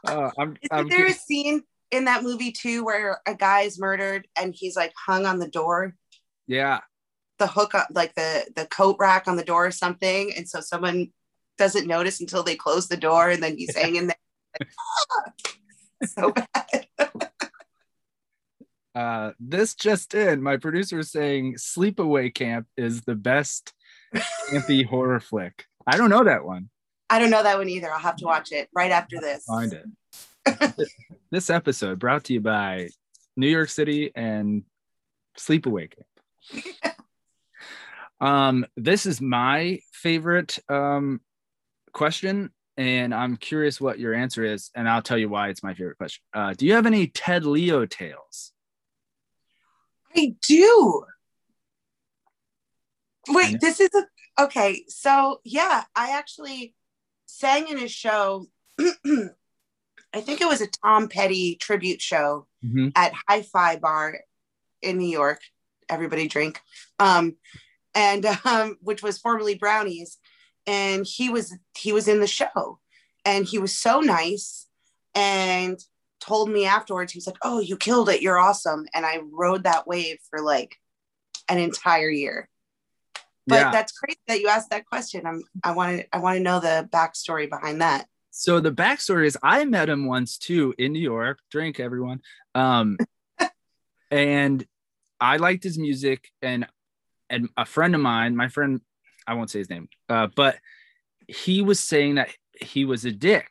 uh, 0.05 0.31
I'm, 0.37 0.57
Is 0.61 0.69
I'm 0.71 0.89
there 0.89 1.05
a 1.05 1.13
scene 1.13 1.63
in 1.91 2.05
that 2.05 2.23
movie 2.23 2.51
too 2.51 2.83
where 2.83 3.19
a 3.27 3.35
guy 3.35 3.61
is 3.61 3.79
murdered 3.79 4.27
and 4.37 4.53
he's 4.55 4.75
like 4.75 4.93
hung 5.05 5.25
on 5.25 5.39
the 5.39 5.47
door? 5.47 5.95
Yeah. 6.47 6.81
The 7.39 7.47
hook 7.47 7.75
up, 7.75 7.87
like 7.91 8.15
the 8.15 8.45
the 8.55 8.65
coat 8.67 8.97
rack 8.99 9.27
on 9.27 9.35
the 9.35 9.43
door 9.43 9.65
or 9.65 9.71
something, 9.71 10.33
and 10.35 10.47
so 10.47 10.61
someone 10.61 11.11
doesn't 11.57 11.87
notice 11.87 12.19
until 12.21 12.43
they 12.43 12.55
close 12.55 12.87
the 12.87 12.97
door, 12.97 13.29
and 13.29 13.41
then 13.41 13.57
he's 13.57 13.75
hanging 13.75 14.07
there. 14.07 14.15
Like, 14.59 14.69
ah! 14.79 15.31
so 16.05 16.31
bad. 16.31 16.87
uh, 18.95 19.31
this 19.39 19.75
just 19.75 20.13
in, 20.13 20.41
my 20.41 20.57
producer 20.57 20.99
is 20.99 21.11
saying 21.11 21.55
Sleepaway 21.55 22.33
Camp 22.33 22.67
is 22.77 23.01
the 23.01 23.15
best 23.15 23.73
campy 24.49 24.85
horror 24.89 25.19
flick. 25.19 25.65
I 25.87 25.97
don't 25.97 26.09
know 26.09 26.23
that 26.23 26.45
one. 26.45 26.69
I 27.09 27.19
don't 27.19 27.29
know 27.29 27.43
that 27.43 27.57
one 27.57 27.69
either. 27.69 27.91
I'll 27.91 27.99
have 27.99 28.15
to 28.17 28.25
watch 28.25 28.51
it 28.51 28.69
right 28.73 28.91
after 28.91 29.19
this. 29.19 29.45
Find 29.45 29.73
it. 29.73 29.85
This 31.31 31.49
episode 31.49 31.99
brought 31.99 32.25
to 32.25 32.33
you 32.33 32.41
by 32.41 32.89
New 33.35 33.47
York 33.47 33.69
City 33.69 34.11
and 34.15 34.63
Sleepaway 35.37 35.91
Camp. 35.91 36.95
um, 38.21 38.65
this 38.75 39.05
is 39.05 39.21
my 39.21 39.79
favorite 39.91 40.59
um, 40.69 41.21
question, 41.93 42.51
and 42.77 43.13
I'm 43.13 43.37
curious 43.37 43.81
what 43.81 43.99
your 43.99 44.13
answer 44.13 44.43
is, 44.43 44.71
and 44.75 44.87
I'll 44.87 45.01
tell 45.01 45.17
you 45.17 45.29
why 45.29 45.49
it's 45.49 45.63
my 45.63 45.73
favorite 45.73 45.97
question. 45.97 46.23
Uh, 46.33 46.53
do 46.53 46.65
you 46.65 46.73
have 46.73 46.85
any 46.85 47.07
Ted 47.07 47.45
Leo 47.45 47.85
tales? 47.85 48.51
I 50.15 50.35
do. 50.41 51.05
Wait, 53.29 53.59
this 53.59 53.79
is 53.79 53.89
a 53.95 54.43
okay. 54.43 54.83
So 54.87 55.39
yeah, 55.43 55.85
I 55.95 56.11
actually 56.11 56.75
sang 57.25 57.67
in 57.67 57.79
a 57.79 57.87
show. 57.87 58.47
I 60.13 60.21
think 60.21 60.41
it 60.41 60.47
was 60.47 60.61
a 60.61 60.67
Tom 60.67 61.07
Petty 61.07 61.55
tribute 61.55 62.01
show 62.01 62.47
mm-hmm. 62.63 62.89
at 62.95 63.13
Hi-Fi 63.27 63.77
Bar 63.77 64.19
in 64.81 64.97
New 64.97 65.09
York. 65.09 65.41
Everybody 65.89 66.27
drink, 66.27 66.61
um, 66.99 67.35
and 67.93 68.25
um, 68.45 68.77
which 68.81 69.03
was 69.03 69.17
formerly 69.17 69.55
Brownies, 69.55 70.17
and 70.67 71.05
he 71.05 71.29
was 71.29 71.55
he 71.77 71.91
was 71.93 72.07
in 72.07 72.19
the 72.19 72.27
show, 72.27 72.79
and 73.25 73.45
he 73.45 73.59
was 73.59 73.77
so 73.77 73.99
nice, 73.99 74.67
and 75.15 75.79
told 76.19 76.49
me 76.49 76.65
afterwards 76.65 77.11
he 77.11 77.17
was 77.17 77.27
like, 77.27 77.37
"Oh, 77.41 77.59
you 77.59 77.77
killed 77.77 78.09
it! 78.09 78.21
You're 78.21 78.39
awesome!" 78.39 78.85
And 78.93 79.05
I 79.05 79.19
rode 79.31 79.63
that 79.63 79.87
wave 79.87 80.17
for 80.29 80.41
like 80.41 80.75
an 81.49 81.57
entire 81.57 82.09
year 82.09 82.49
but 83.47 83.55
yeah. 83.55 83.71
that's 83.71 83.91
great 83.91 84.17
that 84.27 84.39
you 84.39 84.47
asked 84.47 84.69
that 84.69 84.85
question. 84.85 85.25
I'm 85.25 85.43
I 85.63 85.71
want 85.71 85.97
to 85.97 86.15
I 86.15 86.19
want 86.19 86.37
to 86.37 86.43
know 86.43 86.59
the 86.59 86.87
backstory 86.91 87.49
behind 87.49 87.81
that. 87.81 88.07
So 88.35 88.59
the 88.59 88.71
backstory 88.71 89.27
is 89.27 89.37
I 89.43 89.63
met 89.63 89.89
him 89.89 90.07
once 90.07 90.39
too 90.39 90.73
in 90.79 90.91
New 90.91 90.99
York. 90.99 91.37
Drink 91.51 91.79
everyone. 91.79 92.21
Um, 92.55 92.97
and 94.11 94.65
I 95.21 95.37
liked 95.37 95.63
his 95.63 95.77
music 95.77 96.29
and 96.41 96.67
and 97.29 97.49
a 97.55 97.63
friend 97.63 97.93
of 97.93 98.01
mine, 98.01 98.35
my 98.35 98.47
friend, 98.47 98.81
I 99.27 99.35
won't 99.35 99.51
say 99.51 99.59
his 99.59 99.69
name, 99.69 99.87
uh, 100.09 100.27
but 100.35 100.57
he 101.27 101.61
was 101.61 101.79
saying 101.79 102.15
that 102.15 102.29
he 102.59 102.85
was 102.85 103.05
a 103.05 103.11
dick. 103.11 103.49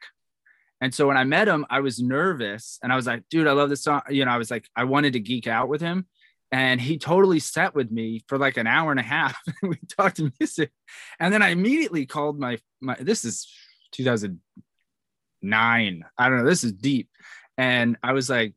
And 0.81 0.93
so 0.93 1.07
when 1.07 1.17
I 1.17 1.25
met 1.25 1.49
him, 1.49 1.65
I 1.71 1.79
was 1.79 2.01
nervous 2.01 2.81
and 2.83 2.93
I 2.93 2.97
was 2.97 3.07
like, 3.07 3.23
dude, 3.31 3.47
I 3.47 3.53
love 3.53 3.71
this 3.71 3.85
song. 3.85 4.03
You 4.11 4.25
know, 4.25 4.33
I 4.33 4.37
was 4.37 4.51
like, 4.51 4.69
I 4.75 4.83
wanted 4.85 5.12
to 5.12 5.21
geek 5.21 5.47
out 5.47 5.69
with 5.69 5.81
him 5.81 6.07
and 6.51 6.81
he 6.81 6.99
totally 6.99 7.39
sat 7.39 7.73
with 7.73 7.93
me 7.93 8.25
for 8.27 8.37
like 8.37 8.57
an 8.57 8.67
hour 8.67 8.91
and 8.91 9.01
a 9.01 9.05
half 9.05 9.41
we 9.62 9.79
talked 9.89 10.21
music 10.39 10.71
and 11.19 11.33
then 11.33 11.41
i 11.41 11.49
immediately 11.49 12.05
called 12.05 12.39
my 12.39 12.59
my 12.81 12.95
this 13.01 13.25
is 13.25 13.49
2009 15.42 16.04
i 16.18 16.28
don't 16.28 16.38
know. 16.38 16.44
This 16.44 16.64
is 16.64 16.72
deep. 16.72 17.08
And 17.58 17.96
i 18.02 18.12
was 18.12 18.30
like 18.30 18.54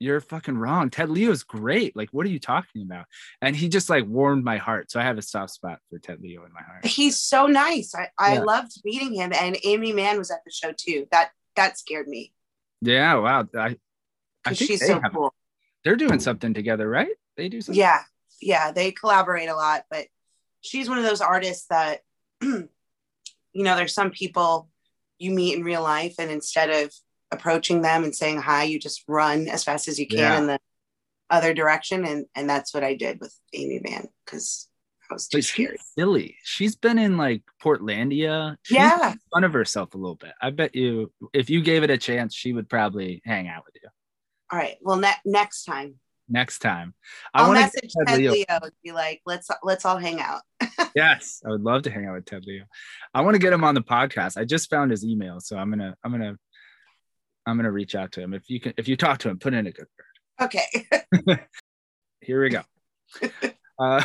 you're 0.00 0.20
fucking 0.20 0.56
wrong. 0.56 0.90
Ted 0.90 1.10
Leo 1.10 1.32
is 1.32 1.42
great. 1.42 1.96
Like 1.96 2.10
what 2.10 2.24
are 2.24 2.28
you 2.28 2.38
talking 2.38 2.82
about? 2.82 3.06
And 3.42 3.56
he 3.56 3.68
just 3.68 3.90
like 3.90 4.06
warmed 4.06 4.44
my 4.44 4.56
heart. 4.56 4.92
So 4.92 5.00
i 5.00 5.02
have 5.02 5.18
a 5.18 5.22
soft 5.22 5.50
spot 5.50 5.80
for 5.90 5.98
ted 5.98 6.20
leo 6.20 6.44
in 6.44 6.52
my 6.52 6.62
heart. 6.62 6.86
He's 6.86 7.18
so 7.18 7.46
nice. 7.46 7.94
I, 7.94 8.08
I 8.18 8.34
yeah. 8.34 8.40
loved 8.42 8.72
meeting 8.84 9.14
him 9.14 9.32
and 9.32 9.56
Aimee 9.64 9.92
Mann 9.92 10.18
was 10.18 10.30
at 10.30 10.44
the 10.44 10.52
show 10.52 10.72
too. 10.76 11.06
That 11.10 11.30
that 11.56 11.78
scared 11.78 12.06
me. 12.06 12.32
Yeah 12.80 13.14
wow. 13.16 13.48
I 13.56 13.76
I 14.44 14.54
think 14.54 14.70
she's 14.70 14.86
so 14.86 15.00
have, 15.00 15.12
cool. 15.12 15.34
They're 15.84 15.96
doing 15.96 16.20
something 16.20 16.54
together, 16.54 16.88
right? 16.88 17.14
They 17.36 17.48
do 17.48 17.60
something. 17.60 17.78
Yeah, 17.78 18.02
yeah, 18.40 18.72
they 18.72 18.92
collaborate 18.92 19.48
a 19.48 19.54
lot. 19.54 19.84
But 19.90 20.06
she's 20.60 20.88
one 20.88 20.98
of 20.98 21.04
those 21.04 21.20
artists 21.20 21.66
that, 21.68 22.00
you 22.42 22.68
know, 23.54 23.76
there's 23.76 23.94
some 23.94 24.10
people 24.10 24.68
you 25.18 25.30
meet 25.30 25.56
in 25.56 25.64
real 25.64 25.82
life, 25.82 26.14
and 26.18 26.30
instead 26.30 26.70
of 26.70 26.92
approaching 27.30 27.82
them 27.82 28.04
and 28.04 28.14
saying 28.14 28.40
hi, 28.40 28.64
you 28.64 28.78
just 28.78 29.04
run 29.06 29.48
as 29.48 29.64
fast 29.64 29.88
as 29.88 29.98
you 29.98 30.06
can 30.06 30.18
yeah. 30.18 30.38
in 30.38 30.46
the 30.46 30.58
other 31.30 31.52
direction, 31.52 32.04
and 32.04 32.26
and 32.34 32.48
that's 32.48 32.72
what 32.72 32.84
I 32.84 32.94
did 32.94 33.20
with 33.20 33.34
Aimee 33.52 33.80
Mann 33.82 34.08
because 34.24 34.68
I 35.10 35.14
was 35.14 35.28
too 35.28 35.42
scared. 35.42 35.78
Silly. 35.96 36.36
She's 36.42 36.76
been 36.76 36.98
in 36.98 37.16
like 37.16 37.42
Portlandia. 37.62 38.56
She's 38.62 38.76
yeah, 38.76 39.14
fun 39.32 39.44
of 39.44 39.52
herself 39.52 39.94
a 39.94 39.98
little 39.98 40.16
bit. 40.16 40.32
I 40.40 40.50
bet 40.50 40.74
you, 40.74 41.12
if 41.32 41.50
you 41.50 41.62
gave 41.62 41.82
it 41.82 41.90
a 41.90 41.98
chance, 41.98 42.34
she 42.34 42.52
would 42.52 42.68
probably 42.68 43.22
hang 43.24 43.48
out 43.48 43.64
with 43.64 43.74
you. 43.82 43.88
All 44.50 44.58
right. 44.58 44.76
Well, 44.80 44.96
ne- 44.96 45.12
next 45.24 45.64
time. 45.64 45.96
Next 46.28 46.58
time, 46.58 46.94
I 47.32 47.46
will 47.46 47.54
message 47.54 47.90
Ted 48.06 48.18
Leo. 48.18 48.32
Leo 48.32 48.44
and 48.48 48.72
be 48.84 48.92
like, 48.92 49.22
"Let's 49.24 49.48
let's 49.62 49.86
all 49.86 49.96
hang 49.96 50.20
out." 50.20 50.42
yes, 50.94 51.40
I 51.46 51.50
would 51.50 51.62
love 51.62 51.82
to 51.82 51.90
hang 51.90 52.06
out 52.06 52.14
with 52.14 52.26
Ted 52.26 52.44
Leo. 52.46 52.64
I 53.14 53.22
want 53.22 53.34
to 53.34 53.38
get 53.38 53.52
him 53.52 53.64
on 53.64 53.74
the 53.74 53.82
podcast. 53.82 54.36
I 54.36 54.44
just 54.44 54.68
found 54.68 54.90
his 54.90 55.04
email, 55.04 55.40
so 55.40 55.56
I'm 55.56 55.70
gonna 55.70 55.96
I'm 56.04 56.12
gonna 56.12 56.36
I'm 57.46 57.56
gonna 57.56 57.72
reach 57.72 57.94
out 57.94 58.12
to 58.12 58.20
him. 58.20 58.34
If 58.34 58.50
you 58.50 58.60
can, 58.60 58.74
if 58.76 58.88
you 58.88 58.96
talk 58.96 59.18
to 59.20 59.30
him, 59.30 59.38
put 59.38 59.54
in 59.54 59.66
a 59.66 59.72
good 59.72 59.86
word. 60.38 60.46
Okay. 60.48 61.38
Here 62.20 62.42
we 62.42 62.50
go. 62.50 62.62
Uh, 63.80 64.02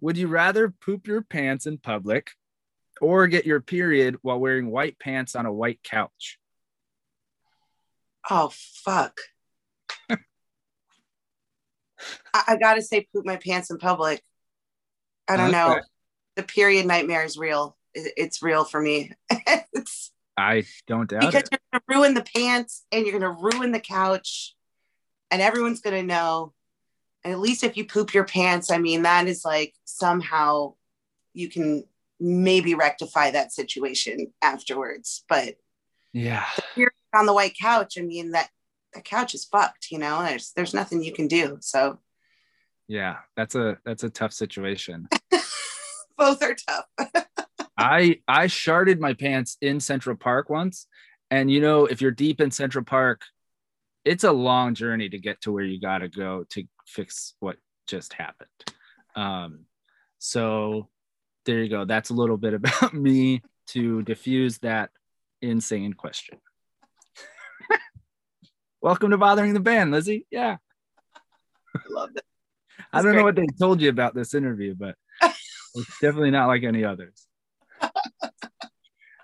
would 0.00 0.16
you 0.16 0.28
rather 0.28 0.70
poop 0.70 1.08
your 1.08 1.20
pants 1.20 1.66
in 1.66 1.78
public 1.78 2.30
or 3.00 3.26
get 3.26 3.44
your 3.44 3.60
period 3.60 4.16
while 4.22 4.38
wearing 4.38 4.70
white 4.70 4.96
pants 5.00 5.34
on 5.34 5.46
a 5.46 5.52
white 5.52 5.80
couch? 5.82 6.38
Oh 8.30 8.52
fuck. 8.52 9.18
I, 12.34 12.42
I, 12.48 12.56
gotta 12.56 12.82
say 12.82 13.06
poop 13.14 13.24
my 13.24 13.36
pants 13.36 13.70
in 13.70 13.78
public. 13.78 14.22
I 15.28 15.36
don't 15.36 15.48
okay. 15.48 15.56
know. 15.56 15.80
The 16.36 16.42
period 16.42 16.86
nightmare 16.86 17.24
is 17.24 17.36
real. 17.36 17.76
It, 17.94 18.12
it's 18.16 18.42
real 18.42 18.64
for 18.64 18.80
me. 18.80 19.12
it's 19.30 20.12
I 20.36 20.64
don't 20.86 21.10
doubt 21.10 21.22
because 21.22 21.42
it. 21.42 21.48
you're 21.50 21.60
going 21.72 21.80
to 21.80 21.94
ruin 21.94 22.14
the 22.14 22.22
pants 22.22 22.84
and 22.92 23.04
you're 23.04 23.18
going 23.18 23.36
to 23.36 23.42
ruin 23.42 23.72
the 23.72 23.80
couch, 23.80 24.54
and 25.30 25.42
everyone's 25.42 25.80
going 25.80 26.00
to 26.00 26.06
know. 26.06 26.52
And 27.24 27.32
at 27.32 27.40
least 27.40 27.64
if 27.64 27.76
you 27.76 27.84
poop 27.84 28.14
your 28.14 28.24
pants, 28.24 28.70
I 28.70 28.78
mean, 28.78 29.02
that 29.02 29.26
is 29.26 29.44
like 29.44 29.74
somehow 29.84 30.74
you 31.34 31.48
can 31.48 31.84
maybe 32.20 32.74
rectify 32.74 33.32
that 33.32 33.52
situation 33.52 34.32
afterwards. 34.40 35.24
But 35.28 35.56
yeah, 36.12 36.46
on 37.14 37.26
the 37.26 37.34
white 37.34 37.56
couch. 37.60 37.98
I 37.98 38.02
mean, 38.02 38.30
that 38.32 38.48
the 38.94 39.00
couch 39.00 39.34
is 39.34 39.44
fucked. 39.44 39.90
You 39.90 39.98
know, 39.98 40.22
there's 40.22 40.52
there's 40.52 40.74
nothing 40.74 41.02
you 41.02 41.12
can 41.12 41.28
do. 41.28 41.58
So 41.60 41.98
yeah, 42.86 43.16
that's 43.36 43.54
a 43.54 43.78
that's 43.84 44.04
a 44.04 44.10
tough 44.10 44.32
situation. 44.32 45.08
Both 46.18 46.42
are 46.42 46.54
tough. 46.54 46.86
I 47.78 48.20
I 48.26 48.46
sharded 48.46 48.98
my 48.98 49.12
pants 49.12 49.56
in 49.60 49.78
Central 49.78 50.16
Park 50.16 50.50
once, 50.50 50.86
and 51.30 51.50
you 51.50 51.60
know 51.60 51.86
if 51.86 52.00
you're 52.00 52.10
deep 52.10 52.40
in 52.40 52.50
Central 52.50 52.84
Park, 52.84 53.22
it's 54.04 54.24
a 54.24 54.32
long 54.32 54.74
journey 54.74 55.08
to 55.08 55.18
get 55.18 55.40
to 55.42 55.52
where 55.52 55.64
you 55.64 55.80
got 55.80 55.98
to 55.98 56.08
go 56.08 56.44
to 56.50 56.64
fix 56.86 57.34
what 57.40 57.56
just 57.86 58.14
happened. 58.14 58.48
Um, 59.14 59.66
so 60.18 60.88
there 61.44 61.62
you 61.62 61.68
go. 61.68 61.84
That's 61.84 62.10
a 62.10 62.14
little 62.14 62.36
bit 62.36 62.54
about 62.54 62.94
me 62.94 63.42
to 63.68 64.02
diffuse 64.02 64.58
that 64.58 64.90
insane 65.42 65.92
question. 65.92 66.38
Welcome 68.80 69.10
to 69.10 69.18
bothering 69.18 69.54
the 69.54 69.60
band, 69.60 69.90
Lizzie. 69.90 70.26
Yeah. 70.30 70.56
I 71.74 71.80
love 71.90 72.10
it. 72.14 72.24
I 72.92 72.98
don't 73.02 73.12
great. 73.12 73.16
know 73.18 73.24
what 73.24 73.34
they 73.34 73.46
told 73.58 73.80
you 73.80 73.88
about 73.88 74.14
this 74.14 74.34
interview, 74.34 74.74
but 74.76 74.94
it's 75.22 75.98
definitely 76.00 76.30
not 76.30 76.46
like 76.46 76.62
any 76.62 76.84
others. 76.84 77.26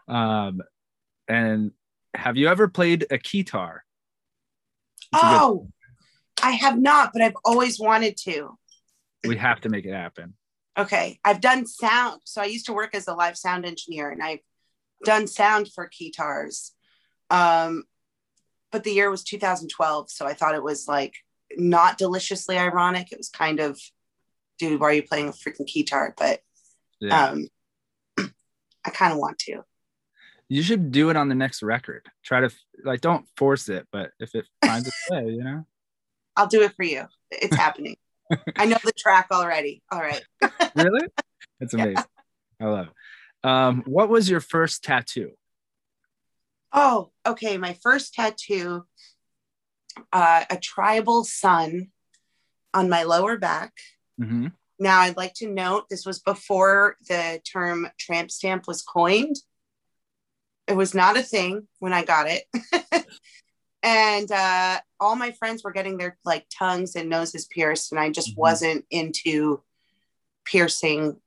um, 0.08 0.60
and 1.28 1.70
have 2.14 2.36
you 2.36 2.48
ever 2.48 2.66
played 2.66 3.06
a 3.10 3.18
keytar? 3.18 3.80
Oh, 5.12 5.60
good- 5.60 6.44
I 6.44 6.50
have 6.52 6.78
not, 6.78 7.10
but 7.12 7.22
I've 7.22 7.36
always 7.44 7.78
wanted 7.78 8.16
to. 8.24 8.58
We 9.24 9.36
have 9.36 9.60
to 9.62 9.68
make 9.68 9.86
it 9.86 9.94
happen. 9.94 10.34
Okay. 10.76 11.20
I've 11.24 11.40
done 11.40 11.66
sound. 11.66 12.20
So 12.24 12.42
I 12.42 12.46
used 12.46 12.66
to 12.66 12.72
work 12.72 12.94
as 12.94 13.06
a 13.06 13.14
live 13.14 13.36
sound 13.36 13.64
engineer 13.64 14.10
and 14.10 14.22
I've 14.22 14.40
done 15.04 15.28
sound 15.28 15.70
for 15.72 15.88
keytars. 15.88 16.72
Um, 17.30 17.84
but 18.74 18.82
the 18.82 18.90
year 18.90 19.08
was 19.08 19.22
2012. 19.22 20.10
So 20.10 20.26
I 20.26 20.34
thought 20.34 20.56
it 20.56 20.62
was 20.62 20.88
like 20.88 21.14
not 21.56 21.96
deliciously 21.96 22.58
ironic. 22.58 23.12
It 23.12 23.18
was 23.18 23.28
kind 23.28 23.60
of, 23.60 23.80
dude, 24.58 24.80
why 24.80 24.88
are 24.88 24.92
you 24.94 25.04
playing 25.04 25.28
a 25.28 25.30
freaking 25.30 25.64
keytar? 25.64 26.10
But 26.16 26.40
yeah. 27.00 27.26
um, 27.26 27.46
I 28.84 28.90
kind 28.90 29.12
of 29.12 29.20
want 29.20 29.38
to. 29.38 29.62
You 30.48 30.60
should 30.64 30.90
do 30.90 31.08
it 31.10 31.16
on 31.16 31.28
the 31.28 31.36
next 31.36 31.62
record. 31.62 32.04
Try 32.24 32.40
to 32.40 32.50
like, 32.84 33.00
don't 33.00 33.28
force 33.36 33.68
it, 33.68 33.86
but 33.92 34.10
if 34.18 34.34
it 34.34 34.44
finds 34.66 34.88
its 34.88 34.96
way, 35.08 35.26
you 35.26 35.44
know. 35.44 35.64
I'll 36.36 36.48
do 36.48 36.62
it 36.62 36.74
for 36.74 36.82
you. 36.82 37.04
It's 37.30 37.54
happening. 37.64 37.96
I 38.56 38.66
know 38.66 38.78
the 38.82 38.90
track 38.90 39.28
already. 39.30 39.84
All 39.92 40.00
right. 40.00 40.24
really? 40.74 41.06
That's 41.60 41.74
amazing. 41.74 41.94
Yeah. 42.58 42.66
I 42.66 42.70
love 42.70 42.88
it. 42.88 43.48
Um, 43.48 43.84
what 43.86 44.08
was 44.08 44.28
your 44.28 44.40
first 44.40 44.82
tattoo? 44.82 45.30
Oh, 46.74 47.10
okay. 47.24 47.56
My 47.56 47.78
first 47.82 48.14
tattoo, 48.14 48.84
uh, 50.12 50.44
a 50.50 50.56
tribal 50.58 51.22
sun 51.22 51.92
on 52.74 52.88
my 52.88 53.04
lower 53.04 53.38
back. 53.38 53.72
Mm-hmm. 54.20 54.48
Now, 54.80 55.00
I'd 55.00 55.16
like 55.16 55.34
to 55.34 55.48
note 55.48 55.88
this 55.88 56.04
was 56.04 56.18
before 56.18 56.96
the 57.08 57.40
term 57.50 57.88
tramp 57.98 58.32
stamp 58.32 58.66
was 58.66 58.82
coined. 58.82 59.36
It 60.66 60.74
was 60.74 60.94
not 60.94 61.16
a 61.16 61.22
thing 61.22 61.68
when 61.78 61.92
I 61.92 62.04
got 62.04 62.26
it. 62.28 62.44
and 63.84 64.30
uh, 64.32 64.80
all 64.98 65.14
my 65.14 65.30
friends 65.30 65.62
were 65.62 65.70
getting 65.70 65.96
their 65.96 66.18
like 66.24 66.46
tongues 66.50 66.96
and 66.96 67.08
noses 67.08 67.46
pierced, 67.46 67.92
and 67.92 68.00
I 68.00 68.10
just 68.10 68.30
mm-hmm. 68.30 68.40
wasn't 68.40 68.84
into 68.90 69.62
piercing 70.44 71.20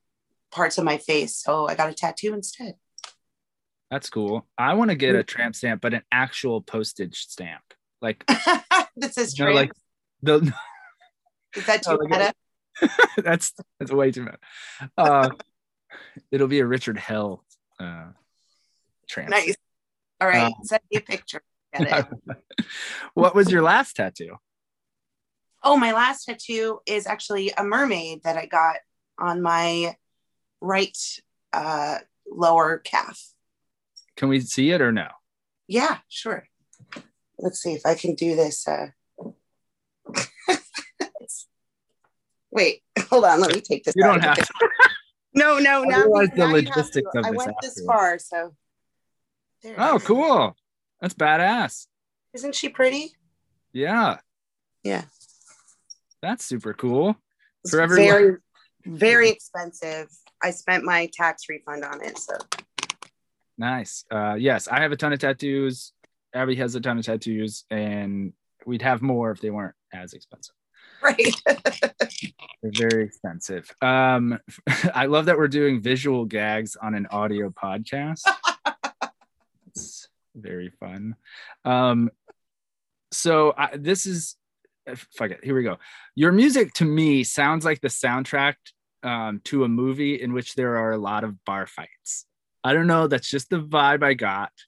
parts 0.52 0.78
of 0.78 0.84
my 0.84 0.98
face. 0.98 1.38
So 1.38 1.69
I 1.69 1.76
got 1.76 1.89
a 1.89 1.93
tattoo 1.93 2.34
instead. 2.34 2.76
That's 3.89 4.10
cool. 4.10 4.45
I 4.58 4.73
want 4.73 4.91
to 4.91 4.95
get 4.95 5.15
a 5.15 5.23
tramp 5.23 5.56
stamp, 5.56 5.82
but 5.82 5.93
an 5.93 6.02
actual 6.12 6.62
postage 6.62 7.19
stamp. 7.28 7.63
Like 8.02 8.26
this 8.97 9.17
is 9.17 9.34
tramp. 9.34 9.56
like 9.56 9.71
the 10.21 10.54
Is 11.56 11.65
that 11.65 11.84
too 11.84 11.97
meta? 12.04 12.34
that's 13.23 13.54
that's 13.80 13.91
way 13.91 14.12
too 14.12 14.23
much. 14.23 14.39
Uh, 14.97 15.30
it'll 16.32 16.47
be 16.47 16.60
a 16.60 16.65
Richard 16.65 16.97
Hell 16.97 17.43
uh, 17.80 18.08
trans. 19.10 19.30
Nice. 19.30 19.56
All 20.19 20.28
right, 20.28 20.43
um, 20.43 20.54
send 20.63 20.82
me 20.91 20.97
a 20.97 21.02
picture. 21.02 21.41
what 23.13 23.36
was 23.36 23.52
your 23.52 23.62
last 23.62 23.95
tattoo? 23.95 24.36
Oh, 25.63 25.78
my 25.78 25.93
last 25.93 26.26
tattoo 26.26 26.80
is 26.86 27.08
actually 27.08 27.52
a 27.52 27.63
mermaid 27.63 28.23
that 28.23 28.38
I 28.38 28.45
got 28.45 28.78
on 29.19 29.41
my 29.41 29.95
right 30.62 30.97
uh, 31.54 32.00
lower 32.30 32.78
calf. 32.80 33.21
Can 34.17 34.30
we 34.30 34.41
see 34.41 34.71
it 34.71 34.82
or 34.82 34.91
no? 34.91 35.08
Yeah, 35.67 35.99
sure. 36.10 36.47
Let's 37.38 37.62
see 37.62 37.73
if 37.73 37.86
I 37.86 37.93
can 37.93 38.15
do 38.15 38.36
this. 38.36 38.67
Uh... 38.67 38.88
Wait, 42.51 42.82
hold 43.10 43.25
on. 43.25 43.39
Let 43.39 43.53
me 43.53 43.62
take 43.62 43.84
this. 43.84 43.93
You 43.95 44.03
don't 44.03 44.23
have 44.23 44.38
to. 44.38 44.47
no, 45.34 45.60
no, 45.60 45.84
no. 45.84 46.25
the 46.36 46.47
logistics 46.47 47.10
of 47.15 47.25
I 47.25 47.32
went 47.32 47.53
this 47.62 47.82
far, 47.86 48.17
so. 48.17 48.56
oh, 49.77 49.99
cool. 50.03 50.56
That's 50.99 51.13
badass. 51.13 51.86
Isn't 52.34 52.56
she 52.56 52.69
pretty? 52.69 53.13
Yeah. 53.71 54.17
Yeah. 54.84 55.03
That's 56.23 56.43
super 56.43 56.73
cool. 56.73 57.15
It's 57.63 57.71
For 57.71 57.82
everyone. 57.82 58.08
Very, 58.08 58.38
very 58.86 59.30
expensive. 59.30 60.08
I 60.41 60.51
spent 60.51 60.84
my 60.84 61.10
tax 61.13 61.43
refund 61.49 61.84
on 61.84 62.03
it. 62.03 62.17
So 62.17 62.34
nice. 63.58 64.06
Uh, 64.12 64.36
yes, 64.36 64.67
I 64.67 64.82
have 64.82 64.91
a 64.91 64.98
ton 64.98 65.13
of 65.13 65.20
tattoos. 65.20 65.93
Abby 66.34 66.56
has 66.56 66.76
a 66.76 66.82
ton 66.82 66.98
of 66.98 67.06
tattoos, 67.06 67.65
and 67.70 68.34
we'd 68.65 68.82
have 68.82 69.02
more 69.02 69.32
if 69.32 69.41
they 69.41 69.50
weren't 69.50 69.76
as 69.93 70.13
expensive. 70.13 70.54
Right. 71.02 71.36
They're 71.46 72.72
very 72.89 73.04
expensive. 73.04 73.70
Um, 73.82 74.39
I 74.93 75.06
love 75.06 75.26
that 75.26 75.38
we're 75.38 75.48
doing 75.48 75.82
visual 75.82 76.26
gags 76.26 76.76
on 76.76 76.96
an 76.96 77.08
audio 77.12 77.50
podcast. 77.50 78.22
it's 79.67 80.08
very 80.36 80.72
fun. 80.80 81.15
Um, 81.65 82.10
so 83.12 83.54
I, 83.58 83.78
this 83.78 84.06
is 84.06 84.36
fuck 84.96 85.32
it. 85.32 85.39
Here 85.43 85.56
we 85.56 85.63
go. 85.63 85.78
Your 86.15 86.32
music 86.32 86.74
to 86.76 86.86
me 86.86 87.24
sounds 87.24 87.65
like 87.65 87.82
the 87.82 87.88
soundtrack 87.88 88.56
um, 89.04 89.41
to 89.46 89.63
a 89.63 89.67
movie 89.67 90.22
in 90.22 90.34
which 90.34 90.56
there 90.56 90.78
are 90.78 90.91
a 90.91 90.98
lot 90.98 91.24
of 91.24 91.43
bar 91.46 91.67
fights. 91.67 92.26
I 92.63 92.74
don't 92.74 92.88
know. 92.88 93.08
That's 93.08 93.30
just 93.30 93.50
the 93.50 93.62
vibe 93.62 94.04
I 94.04 94.13
got. 94.13 94.52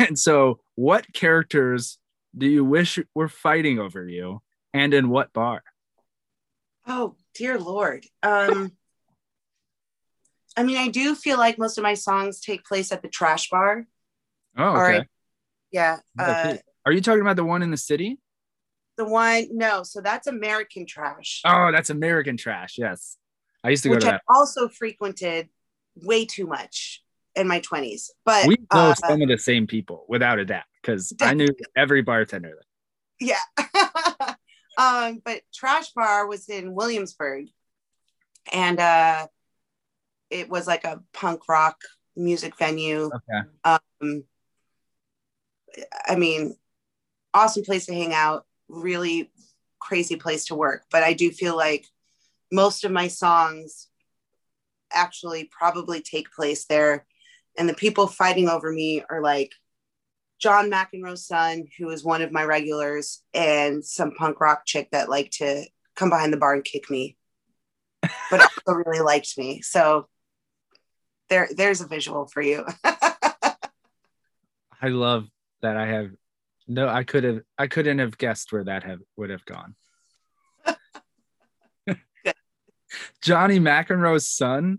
And 0.00 0.18
so, 0.18 0.60
what 0.74 1.12
characters 1.12 1.98
do 2.36 2.46
you 2.46 2.64
wish 2.64 2.98
were 3.14 3.28
fighting 3.28 3.78
over 3.78 4.08
you? 4.08 4.42
and 4.76 4.92
in 4.92 5.08
what 5.08 5.32
bar? 5.32 5.62
Oh, 6.86 7.16
dear 7.34 7.58
Lord. 7.58 8.04
Um, 8.22 8.72
I 10.56 10.62
mean, 10.62 10.76
I 10.76 10.88
do 10.88 11.14
feel 11.14 11.38
like 11.38 11.58
most 11.58 11.78
of 11.78 11.82
my 11.82 11.94
songs 11.94 12.40
take 12.40 12.64
place 12.64 12.92
at 12.92 13.00
the 13.02 13.08
trash 13.08 13.48
bar. 13.48 13.86
Oh, 14.56 14.82
okay. 14.82 15.06
Yeah. 15.72 15.98
Uh, 16.18 16.56
Are 16.84 16.92
you 16.92 17.00
talking 17.00 17.22
about 17.22 17.36
the 17.36 17.44
one 17.44 17.62
in 17.62 17.70
the 17.70 17.76
city? 17.78 18.18
The 18.98 19.06
one, 19.06 19.48
no. 19.52 19.82
So 19.82 20.00
that's 20.00 20.26
American 20.26 20.86
trash. 20.86 21.40
Oh, 21.44 21.70
that's 21.72 21.90
American 21.90 22.36
trash. 22.36 22.76
Yes. 22.78 23.16
I 23.64 23.70
used 23.70 23.82
to 23.82 23.88
go 23.88 23.98
to 23.98 24.06
that. 24.06 24.22
I 24.28 24.34
also 24.34 24.68
frequented 24.68 25.48
way 26.02 26.24
too 26.24 26.46
much 26.46 27.02
in 27.34 27.48
my 27.48 27.60
20s. 27.60 28.10
But 28.24 28.46
we 28.46 28.56
know 28.72 28.90
uh, 28.90 28.94
some 28.94 29.22
of 29.22 29.28
the 29.28 29.38
same 29.38 29.66
people 29.66 30.04
without 30.08 30.38
a 30.38 30.44
doubt 30.44 30.64
because 30.80 31.12
I 31.20 31.34
knew 31.34 31.48
every 31.76 32.02
bartender. 32.02 32.62
Yeah. 33.20 33.40
Um, 34.76 35.22
but 35.24 35.40
Trash 35.54 35.92
Bar 35.92 36.26
was 36.26 36.48
in 36.48 36.74
Williamsburg, 36.74 37.46
and 38.52 38.78
uh, 38.78 39.26
it 40.30 40.48
was 40.48 40.66
like 40.66 40.84
a 40.84 41.00
punk 41.12 41.48
rock 41.48 41.80
music 42.14 42.58
venue. 42.58 43.06
Okay. 43.06 43.48
Um, 43.64 44.24
I 46.06 46.16
mean, 46.16 46.56
awesome 47.32 47.64
place 47.64 47.86
to 47.86 47.94
hang 47.94 48.12
out. 48.12 48.44
Really 48.68 49.30
crazy 49.78 50.16
place 50.16 50.46
to 50.46 50.54
work. 50.54 50.84
But 50.90 51.02
I 51.02 51.14
do 51.14 51.30
feel 51.30 51.56
like 51.56 51.86
most 52.52 52.84
of 52.84 52.92
my 52.92 53.08
songs 53.08 53.88
actually 54.92 55.50
probably 55.50 56.00
take 56.00 56.32
place 56.32 56.66
there, 56.66 57.06
and 57.58 57.68
the 57.68 57.74
people 57.74 58.06
fighting 58.06 58.48
over 58.48 58.72
me 58.72 59.02
are 59.08 59.22
like 59.22 59.52
John 60.38 60.70
McEnroe's 60.70 61.26
son, 61.26 61.66
who 61.78 61.90
is 61.90 62.04
one 62.04 62.22
of 62.22 62.32
my 62.32 62.44
regulars, 62.44 63.22
and 63.32 63.84
some 63.84 64.12
punk 64.12 64.40
rock 64.40 64.62
chick 64.66 64.88
that 64.92 65.08
liked 65.08 65.34
to 65.34 65.64
come 65.94 66.10
behind 66.10 66.32
the 66.32 66.38
bar 66.38 66.54
and 66.54 66.64
kick 66.64 66.90
me, 66.90 67.16
but 68.30 68.40
also 68.66 68.82
really 68.84 69.00
liked 69.00 69.38
me. 69.38 69.62
So 69.62 70.08
there, 71.28 71.48
there's 71.54 71.80
a 71.80 71.86
visual 71.86 72.26
for 72.26 72.42
you. 72.42 72.64
I 72.84 74.88
love 74.88 75.28
that 75.62 75.76
I 75.76 75.86
have 75.86 76.10
no 76.68 76.88
I 76.88 77.04
could 77.04 77.24
have 77.24 77.40
I 77.56 77.66
couldn't 77.66 77.98
have 77.98 78.18
guessed 78.18 78.52
where 78.52 78.64
that 78.64 78.84
have 78.84 79.00
would 79.16 79.30
have 79.30 79.44
gone. 79.44 79.74
Johnny 83.26 83.58
McEnroe's 83.58 84.28
son 84.28 84.78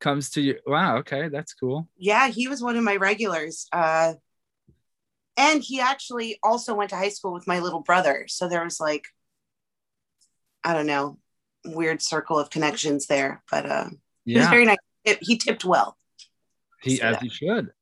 comes 0.00 0.30
to 0.30 0.40
you. 0.40 0.58
Wow, 0.66 0.96
okay, 0.98 1.28
that's 1.28 1.52
cool. 1.52 1.90
Yeah, 1.98 2.28
he 2.28 2.48
was 2.48 2.62
one 2.62 2.78
of 2.78 2.82
my 2.82 2.96
regulars. 2.96 3.66
Uh 3.70 4.14
and 5.36 5.62
he 5.62 5.78
actually 5.78 6.38
also 6.42 6.74
went 6.74 6.90
to 6.90 6.96
high 6.96 7.10
school 7.10 7.34
with 7.34 7.46
my 7.46 7.58
little 7.58 7.80
brother. 7.80 8.24
So 8.28 8.48
there 8.48 8.64
was 8.64 8.80
like 8.80 9.04
I 10.64 10.72
don't 10.72 10.86
know, 10.86 11.18
weird 11.66 12.00
circle 12.00 12.38
of 12.38 12.48
connections 12.48 13.08
there. 13.08 13.42
But 13.50 13.66
uh 13.70 13.88
yeah. 14.24 14.32
he 14.32 14.38
was 14.38 14.48
very 14.48 14.64
nice. 14.64 15.18
He 15.20 15.36
tipped 15.36 15.66
well. 15.66 15.98
He 16.80 16.94
as 17.02 17.16
that. 17.16 17.22
he 17.22 17.28
should. 17.28 17.72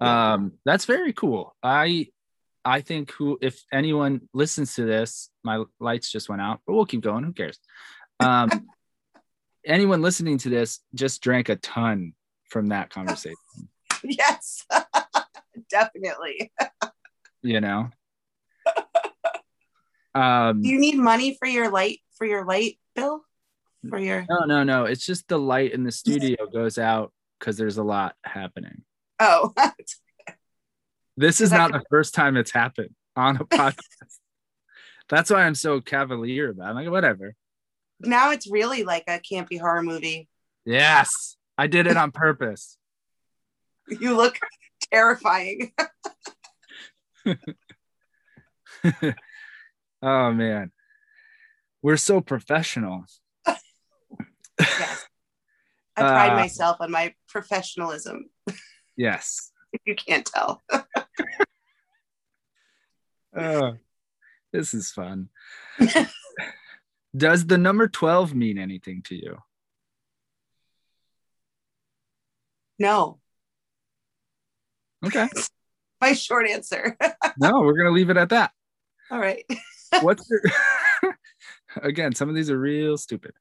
Um 0.00 0.52
that's 0.64 0.84
very 0.84 1.12
cool. 1.12 1.56
I 1.64 2.10
I 2.64 2.80
think 2.80 3.10
who 3.10 3.40
if 3.42 3.64
anyone 3.72 4.28
listens 4.32 4.76
to 4.76 4.84
this, 4.84 5.30
my 5.42 5.64
lights 5.80 6.12
just 6.12 6.28
went 6.28 6.42
out, 6.42 6.60
but 6.64 6.74
we'll 6.74 6.86
keep 6.86 7.00
going. 7.00 7.24
Who 7.24 7.32
cares? 7.32 7.58
Um 8.20 8.68
anyone 9.64 10.02
listening 10.02 10.38
to 10.38 10.48
this 10.48 10.80
just 10.94 11.22
drank 11.22 11.48
a 11.48 11.56
ton 11.56 12.14
from 12.48 12.68
that 12.68 12.90
conversation. 12.94 13.36
yes, 14.04 14.66
definitely. 15.70 16.52
you 17.42 17.60
know. 17.60 17.90
Um, 20.12 20.62
Do 20.62 20.68
you 20.68 20.80
need 20.80 20.96
money 20.96 21.36
for 21.38 21.46
your 21.46 21.70
light 21.70 22.00
for 22.18 22.26
your 22.26 22.44
light 22.44 22.80
bill? 22.96 23.22
For 23.88 23.96
your 23.96 24.26
no, 24.28 24.44
no, 24.44 24.64
no. 24.64 24.84
It's 24.84 25.06
just 25.06 25.28
the 25.28 25.38
light 25.38 25.72
in 25.72 25.84
the 25.84 25.92
studio 25.92 26.36
goes 26.52 26.78
out 26.78 27.12
because 27.38 27.56
there's 27.56 27.78
a 27.78 27.84
lot 27.84 28.16
happening. 28.24 28.82
Oh, 29.20 29.54
this 31.16 31.40
is 31.40 31.52
not 31.52 31.70
the 31.70 31.84
first 31.90 32.12
time 32.12 32.36
it's 32.36 32.50
happened 32.50 32.92
on 33.14 33.36
a 33.36 33.44
podcast. 33.44 33.78
That's 35.08 35.30
why 35.30 35.44
I'm 35.44 35.54
so 35.54 35.80
cavalier 35.80 36.50
about. 36.50 36.66
It. 36.66 36.68
I'm 36.70 36.74
like, 36.74 36.90
whatever 36.90 37.36
now 38.00 38.32
it's 38.32 38.50
really 38.50 38.84
like 38.84 39.04
a 39.08 39.20
campy 39.20 39.60
horror 39.60 39.82
movie. 39.82 40.28
Yes, 40.64 41.36
I 41.56 41.66
did 41.66 41.86
it 41.86 41.96
on 41.96 42.10
purpose. 42.10 42.78
you 44.00 44.16
look 44.16 44.38
terrifying. 44.92 45.72
oh 50.02 50.32
man, 50.32 50.72
we're 51.82 51.96
so 51.96 52.20
professional. 52.20 53.04
yes. 54.58 55.06
I 55.96 56.02
pride 56.02 56.32
uh, 56.32 56.36
myself 56.36 56.76
on 56.80 56.90
my 56.90 57.14
professionalism. 57.28 58.30
Yes. 58.96 59.50
if 59.72 59.80
you 59.84 59.94
can't 59.94 60.24
tell. 60.24 60.62
oh, 63.36 63.74
this 64.52 64.72
is 64.72 64.90
fun. 64.90 65.28
Does 67.16 67.46
the 67.46 67.58
number 67.58 67.88
12 67.88 68.34
mean 68.34 68.58
anything 68.58 69.02
to 69.06 69.14
you? 69.14 69.38
No. 72.78 73.18
Okay. 75.04 75.28
My 76.00 76.14
short 76.14 76.48
answer. 76.48 76.96
no, 77.38 77.60
we're 77.60 77.74
going 77.74 77.86
to 77.86 77.92
leave 77.92 78.10
it 78.10 78.16
at 78.16 78.30
that. 78.30 78.52
All 79.10 79.18
right. 79.18 79.44
what's 80.00 80.28
your 80.30 80.40
Again, 81.82 82.14
some 82.14 82.28
of 82.28 82.34
these 82.34 82.50
are 82.50 82.58
real 82.58 82.96
stupid. 82.96 83.32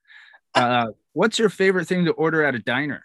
Uh, 0.53 0.87
what's 1.13 1.39
your 1.39 1.49
favorite 1.49 1.87
thing 1.87 2.05
to 2.05 2.11
order 2.11 2.43
at 2.43 2.55
a 2.55 2.59
diner? 2.59 3.03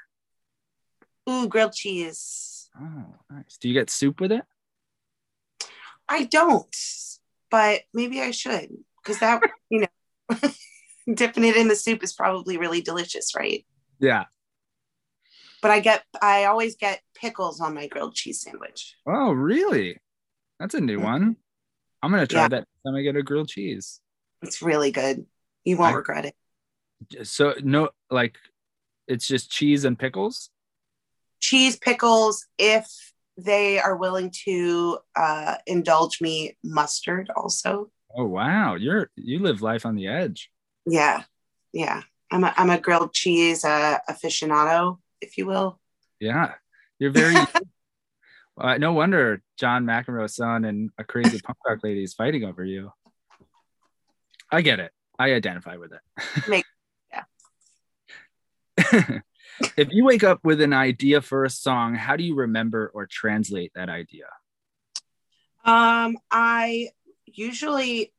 Ooh, 1.29 1.49
grilled 1.49 1.73
cheese. 1.73 2.69
Oh, 2.79 3.15
nice. 3.31 3.57
Do 3.59 3.69
you 3.69 3.75
get 3.75 3.91
soup 3.91 4.21
with 4.21 4.33
it? 4.33 4.45
I 6.09 6.25
don't, 6.25 6.77
but 7.51 7.83
maybe 7.95 8.21
I 8.21 8.33
should 8.33 8.69
because 9.03 9.21
that, 9.21 9.41
you 9.71 9.81
know, 9.81 9.87
dipping 11.15 11.45
it 11.45 11.57
in 11.57 11.69
the 11.69 11.77
soup 11.77 12.03
is 12.03 12.13
probably 12.13 12.57
really 12.57 12.81
delicious, 12.81 13.35
right? 13.37 13.65
Yeah. 14.01 14.25
But 15.63 15.71
I 15.71 15.81
get 15.81 16.03
I 16.21 16.45
always 16.45 16.77
get 16.77 17.01
pickles 17.15 17.61
on 17.61 17.75
my 17.75 17.87
grilled 17.87 18.15
cheese 18.15 18.43
sandwich. 18.43 18.97
Oh, 19.07 19.33
really? 19.33 19.99
That's 20.61 20.75
a 20.75 20.81
new 20.81 20.97
mm-hmm. 20.97 21.05
one. 21.05 21.37
I'm 22.03 22.11
gonna 22.11 22.27
try 22.27 22.43
yeah. 22.43 22.49
that 22.49 22.69
time 22.85 22.95
I 22.95 23.03
get 23.03 23.17
a 23.17 23.23
grilled 23.23 23.49
cheese. 23.49 24.01
It's 24.43 24.61
really 24.61 24.91
good. 24.91 25.25
You 25.65 25.79
won't 25.79 25.95
I, 25.95 25.97
regret 25.97 26.27
it. 26.27 27.27
So 27.27 27.55
no, 27.63 27.91
like 28.11 28.37
it's 29.09 29.27
just 29.27 29.51
cheese 29.51 29.85
and 29.85 29.99
pickles. 29.99 30.51
Cheese 31.41 31.77
pickles, 31.77 32.47
if 32.59 32.87
they 33.37 33.79
are 33.79 33.97
willing 33.97 34.33
to 34.45 34.99
uh, 35.17 35.57
indulge 35.67 36.21
me, 36.21 36.57
mustard 36.63 37.31
also. 37.35 37.91
Oh 38.17 38.27
wow, 38.27 38.77
you're 38.77 39.11
you 39.17 39.41
live 39.41 39.63
life 39.63 39.85
on 39.85 39.97
the 39.97 40.07
edge. 40.07 40.51
Yeah, 40.87 41.25
yeah. 41.73 42.03
I'm 42.31 42.45
a 42.45 42.55
I'm 42.57 42.71
a 42.71 42.79
grilled 42.79 43.13
cheese 43.13 43.65
uh, 43.65 43.99
aficionado, 44.09 44.99
if 45.21 45.37
you 45.37 45.47
will. 45.47 45.81
Yeah, 46.21 46.55
you're 46.99 47.11
very. 47.11 47.35
uh, 48.59 48.79
no 48.79 48.93
wonder 48.93 49.43
John 49.59 49.85
McEnroe's 49.85 50.37
son 50.37 50.65
and 50.65 50.91
a 50.99 51.05
crazy 51.05 51.41
punk 51.41 51.59
rock 51.67 51.81
lady 51.83 52.03
is 52.03 52.15
fighting 52.15 52.45
over 52.45 52.65
you. 52.65 52.93
I 54.51 54.63
get 54.63 54.81
it. 54.81 54.93
I 55.19 55.33
identify 55.33 55.77
with 55.77 55.93
it. 55.93 56.49
Make, 56.49 56.65
yeah. 57.13 57.25
if 59.77 59.93
you 59.93 60.05
wake 60.05 60.25
up 60.25 60.41
with 60.45 60.61
an 60.61 60.73
idea 60.73 61.21
for 61.21 61.45
a 61.45 61.51
song, 61.51 61.95
how 61.95 62.17
do 62.17 62.25
you 62.25 62.35
remember 62.35 62.91
or 62.95 63.07
translate 63.07 63.73
that 63.75 63.89
idea? 63.89 64.27
Um, 65.65 66.19
I 66.31 66.91
usually 67.35 68.13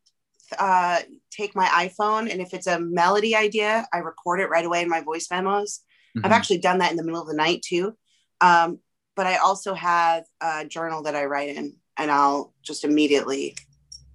uh, 0.57 0.99
take 1.31 1.55
my 1.55 1.65
iPhone 1.65 2.31
and 2.31 2.41
if 2.41 2.53
it's 2.53 2.67
a 2.67 2.79
melody 2.79 3.35
idea, 3.35 3.87
I 3.93 3.99
record 3.99 4.39
it 4.39 4.49
right 4.49 4.65
away 4.65 4.81
in 4.81 4.89
my 4.89 5.01
voice 5.01 5.27
memos. 5.31 5.81
Mm-hmm. 6.15 6.25
I've 6.25 6.31
actually 6.31 6.59
done 6.59 6.79
that 6.79 6.91
in 6.91 6.97
the 6.97 7.03
middle 7.03 7.21
of 7.21 7.27
the 7.27 7.35
night 7.35 7.61
too. 7.61 7.95
Um, 8.41 8.79
but 9.15 9.25
I 9.25 9.37
also 9.37 9.73
have 9.73 10.25
a 10.41 10.65
journal 10.65 11.03
that 11.03 11.15
I 11.15 11.25
write 11.25 11.55
in 11.55 11.77
and 11.97 12.11
I'll 12.11 12.53
just 12.61 12.83
immediately 12.83 13.55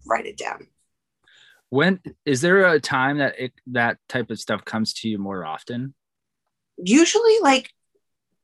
write 0.06 0.26
it 0.26 0.36
down. 0.36 0.68
When 1.70 2.00
is 2.26 2.40
there 2.40 2.66
a 2.66 2.80
time 2.80 3.18
that 3.18 3.38
it, 3.38 3.52
that 3.68 3.98
type 4.08 4.30
of 4.30 4.40
stuff 4.40 4.64
comes 4.64 4.92
to 4.94 5.08
you 5.08 5.18
more 5.18 5.44
often? 5.44 5.94
Usually 6.76 7.38
like 7.42 7.70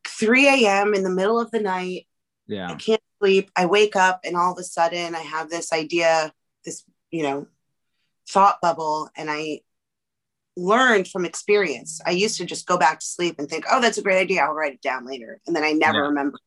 3 0.06 0.48
a.m. 0.64 0.94
in 0.94 1.02
the 1.02 1.10
middle 1.10 1.40
of 1.40 1.50
the 1.50 1.60
night. 1.60 2.06
Yeah. 2.46 2.70
I 2.70 2.74
can't 2.76 3.02
sleep. 3.20 3.50
I 3.56 3.66
wake 3.66 3.96
up 3.96 4.20
and 4.24 4.36
all 4.36 4.52
of 4.52 4.58
a 4.58 4.64
sudden 4.64 5.14
I 5.14 5.20
have 5.20 5.50
this 5.50 5.72
idea, 5.72 6.32
this, 6.66 6.84
you 7.10 7.22
know, 7.22 7.46
thought 8.28 8.60
bubble. 8.60 9.08
And 9.16 9.30
I 9.30 9.60
learned 10.56 11.08
from 11.08 11.24
experience. 11.24 12.00
I 12.04 12.10
used 12.10 12.36
to 12.38 12.44
just 12.44 12.66
go 12.66 12.76
back 12.76 13.00
to 13.00 13.06
sleep 13.06 13.36
and 13.38 13.48
think, 13.48 13.64
oh, 13.70 13.80
that's 13.80 13.98
a 13.98 14.02
great 14.02 14.20
idea. 14.20 14.42
I'll 14.42 14.52
write 14.52 14.74
it 14.74 14.82
down 14.82 15.06
later. 15.06 15.40
And 15.46 15.56
then 15.56 15.64
I 15.64 15.72
never 15.72 15.98
yeah. 15.98 16.04
remember. 16.08 16.38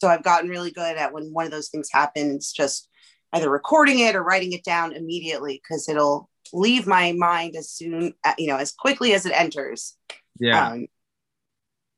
So 0.00 0.08
I've 0.08 0.24
gotten 0.24 0.50
really 0.50 0.70
good 0.72 0.96
at 0.96 1.12
when 1.12 1.32
one 1.32 1.46
of 1.46 1.52
those 1.52 1.68
things 1.68 1.88
happens, 1.92 2.52
just 2.52 2.88
either 3.32 3.50
recording 3.50 4.00
it 4.00 4.16
or 4.16 4.22
writing 4.22 4.52
it 4.52 4.64
down 4.64 4.92
immediately 4.92 5.60
because 5.62 5.88
it'll 5.88 6.28
leave 6.52 6.86
my 6.86 7.12
mind 7.12 7.56
as 7.56 7.70
soon, 7.70 8.14
uh, 8.24 8.34
you 8.38 8.46
know, 8.46 8.56
as 8.56 8.72
quickly 8.72 9.14
as 9.14 9.26
it 9.26 9.32
enters. 9.32 9.96
Yeah. 10.38 10.68
Um, 10.68 10.86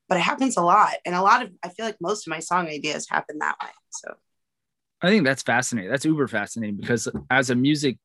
but 0.09 0.19
it 0.19 0.23
happens 0.23 0.57
a 0.57 0.63
lot. 0.63 0.95
And 1.05 1.15
a 1.15 1.23
lot 1.23 1.43
of, 1.43 1.51
I 1.63 1.69
feel 1.69 1.85
like 1.85 1.97
most 2.01 2.27
of 2.27 2.31
my 2.31 2.39
song 2.39 2.69
ideas 2.69 3.09
happen 3.11 3.39
that 3.39 3.57
way. 3.61 3.71
So 3.91 4.15
I 5.03 5.09
think 5.09 5.25
that's 5.25 5.43
fascinating. 5.43 5.91
That's 5.91 6.05
uber 6.05 6.27
fascinating 6.27 6.77
because 6.77 7.09
as 7.31 7.51
a 7.51 7.55
music 7.55 7.99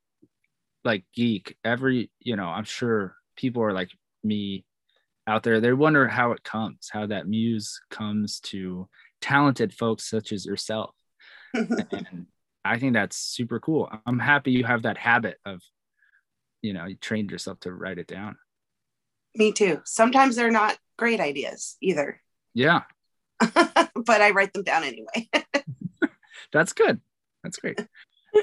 like 0.83 1.05
geek, 1.15 1.55
every, 1.63 2.11
you 2.19 2.35
know, 2.35 2.45
I'm 2.47 2.63
sure 2.63 3.15
people 3.35 3.63
are 3.63 3.73
like 3.73 3.89
me 4.23 4.65
out 5.27 5.43
there, 5.43 5.61
they 5.61 5.73
wonder 5.73 6.07
how 6.07 6.31
it 6.31 6.43
comes, 6.43 6.89
how 6.91 7.05
that 7.07 7.27
muse 7.27 7.79
comes 7.89 8.39
to 8.39 8.87
talented 9.21 9.73
folks 9.73 10.09
such 10.09 10.31
as 10.31 10.45
yourself. 10.45 10.95
and 11.53 12.27
I 12.65 12.79
think 12.79 12.93
that's 12.93 13.17
super 13.17 13.59
cool. 13.59 13.89
I'm 14.05 14.19
happy 14.19 14.51
you 14.51 14.63
have 14.63 14.83
that 14.83 14.97
habit 14.97 15.37
of, 15.45 15.61
you 16.61 16.73
know, 16.73 16.85
you 16.85 16.95
trained 16.95 17.31
yourself 17.31 17.59
to 17.61 17.71
write 17.71 17.99
it 17.99 18.07
down. 18.07 18.35
Me 19.35 19.51
too. 19.51 19.81
Sometimes 19.85 20.35
they're 20.35 20.51
not 20.51 20.77
great 20.97 21.19
ideas 21.19 21.77
either. 21.81 22.21
Yeah. 22.53 22.81
but 23.39 24.21
I 24.21 24.31
write 24.31 24.53
them 24.53 24.63
down 24.63 24.83
anyway. 24.83 25.29
That's 26.51 26.73
good. 26.73 27.01
That's 27.43 27.57
great. 27.57 27.79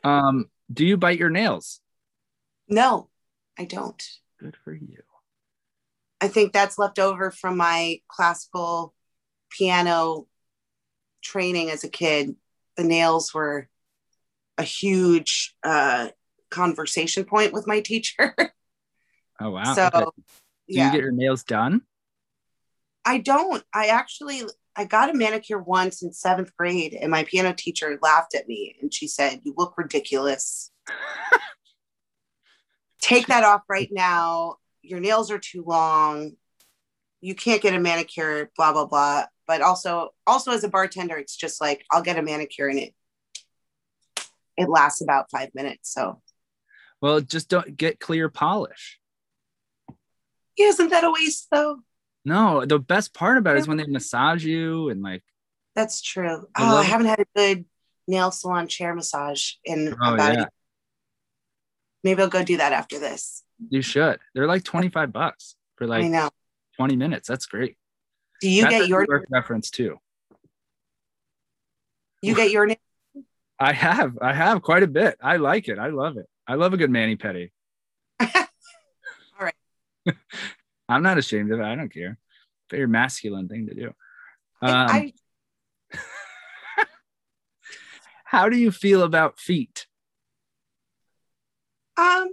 Um, 0.05 0.51
do 0.73 0.85
you 0.85 0.97
bite 0.97 1.19
your 1.19 1.31
nails? 1.31 1.81
No, 2.69 3.09
I 3.59 3.65
don't. 3.65 4.03
Good 4.39 4.57
for 4.63 4.73
you. 4.73 5.03
I 6.21 6.29
think 6.29 6.53
that's 6.53 6.79
left 6.79 6.99
over 6.99 7.31
from 7.31 7.57
my 7.57 8.01
classical 8.09 8.95
piano 9.51 10.27
training 11.23 11.71
as 11.71 11.85
a 11.85 11.89
kid. 11.89 12.37
The 12.77 12.85
nails 12.85 13.33
were 13.33 13.69
a 14.57 14.63
huge 14.63 15.55
uh, 15.63 16.09
conversation 16.51 17.25
point 17.25 17.53
with 17.53 17.67
my 17.67 17.81
teacher. 17.81 18.35
Oh 19.41 19.51
wow! 19.51 19.73
So, 19.73 19.89
okay. 19.95 20.05
do 20.05 20.11
yeah. 20.67 20.87
you 20.87 20.93
get 20.95 21.01
your 21.01 21.13
nails 21.13 21.45
done? 21.45 21.83
I 23.05 23.19
don't. 23.19 23.63
I 23.73 23.87
actually 23.87 24.43
I 24.79 24.85
got 24.85 25.11
a 25.11 25.15
manicure 25.15 25.59
once 25.59 26.03
in 26.03 26.13
seventh 26.13 26.57
grade, 26.57 26.95
and 26.95 27.11
my 27.11 27.25
piano 27.25 27.53
teacher 27.53 27.99
laughed 28.01 28.37
at 28.37 28.47
me 28.47 28.77
and 28.81 28.95
she 28.95 29.09
said, 29.09 29.41
You 29.43 29.53
look 29.57 29.77
ridiculous. 29.77 30.71
Take 33.01 33.27
that 33.27 33.43
off 33.43 33.63
right 33.69 33.89
now. 33.91 34.59
Your 34.83 35.01
nails 35.01 35.33
are 35.33 35.39
too 35.41 35.65
long. 35.67 36.37
You 37.21 37.35
can't 37.35 37.61
get 37.61 37.75
a 37.75 37.81
manicure, 37.81 38.53
blah, 38.57 38.73
blah, 38.73 38.87
blah. 38.87 39.25
But 39.49 39.63
also, 39.63 40.11
also 40.29 40.53
as 40.53 40.63
a 40.63 40.69
bartender, 40.69 41.17
it's 41.17 41.35
just 41.35 41.61
like 41.61 41.85
I'll 41.91 42.03
get 42.03 42.17
a 42.17 42.23
manicure 42.23 42.69
and 42.69 42.79
it 42.79 42.95
it 44.57 44.69
lasts 44.69 45.01
about 45.01 45.29
five 45.29 45.49
minutes. 45.55 45.93
So 45.93 46.23
well, 47.01 47.21
just 47.21 47.49
don't 47.49 47.77
get 47.77 47.99
clear 47.99 48.29
polish. 48.29 49.01
Yeah, 50.57 50.67
isn't 50.67 50.91
that 50.91 51.03
a 51.03 51.11
waste 51.11 51.49
though? 51.51 51.79
No, 52.25 52.65
the 52.65 52.79
best 52.79 53.15
part 53.15 53.39
about 53.39 53.57
it 53.57 53.61
is 53.61 53.69
when 53.69 53.77
they 53.77 53.87
massage 53.87 54.45
you 54.45 54.89
and 54.91 55.03
like. 55.03 55.23
That's 55.75 56.03
true. 56.03 56.47
I 56.55 56.73
oh, 56.73 56.77
I 56.77 56.83
haven't 56.83 57.07
had 57.07 57.21
a 57.21 57.27
good 57.37 57.65
nail 58.07 58.31
salon 58.31 58.69
chair 58.69 58.95
massage 58.95 59.53
in 59.65 59.95
oh, 60.01 60.15
about. 60.15 60.35
Yeah. 60.35 60.45
Maybe 62.05 62.23
I'll 62.23 62.29
go 62.29 62.43
do 62.43 62.57
that 62.57 62.73
after 62.73 62.99
this. 62.99 63.45
You 63.71 63.83
should. 63.83 64.19
They're 64.35 64.47
like 64.47 64.65
twenty 64.65 64.89
five 64.89 65.13
bucks 65.13 65.57
for 65.77 65.87
like 65.87 66.05
I 66.05 66.09
know. 66.09 66.31
twenty 66.77 66.97
minutes. 66.97 67.29
That's 67.29 67.47
great. 67.47 67.77
Do 68.41 68.49
you 68.49 68.63
That's 68.63 68.75
get 68.75 68.89
your 68.89 69.07
reference 69.31 69.71
too? 69.71 69.99
You 72.23 72.35
get 72.35 72.51
your 72.51 72.67
name. 72.67 72.77
I 73.61 73.73
have. 73.73 74.19
I 74.21 74.33
have 74.33 74.63
quite 74.63 74.83
a 74.83 74.87
bit. 74.87 75.17
I 75.21 75.37
like 75.37 75.69
it. 75.69 75.79
I 75.79 75.89
love 75.89 76.17
it. 76.17 76.27
I 76.47 76.55
love 76.55 76.73
a 76.73 76.77
good 76.77 76.91
mani 76.91 77.17
pedi. 77.17 77.51
All 78.21 78.27
right. 79.41 79.55
I'm 80.89 81.03
not 81.03 81.19
ashamed 81.19 81.53
of 81.53 81.61
it. 81.61 81.65
I 81.65 81.75
don't 81.75 81.93
care. 81.93 82.19
Very 82.71 82.87
masculine 82.87 83.49
thing 83.49 83.67
to 83.67 83.75
do. 83.75 83.87
Um, 84.61 84.87
I, 84.89 85.13
how 88.25 88.49
do 88.49 88.57
you 88.57 88.71
feel 88.71 89.03
about 89.03 89.39
feet? 89.39 89.87
Um, 91.97 92.29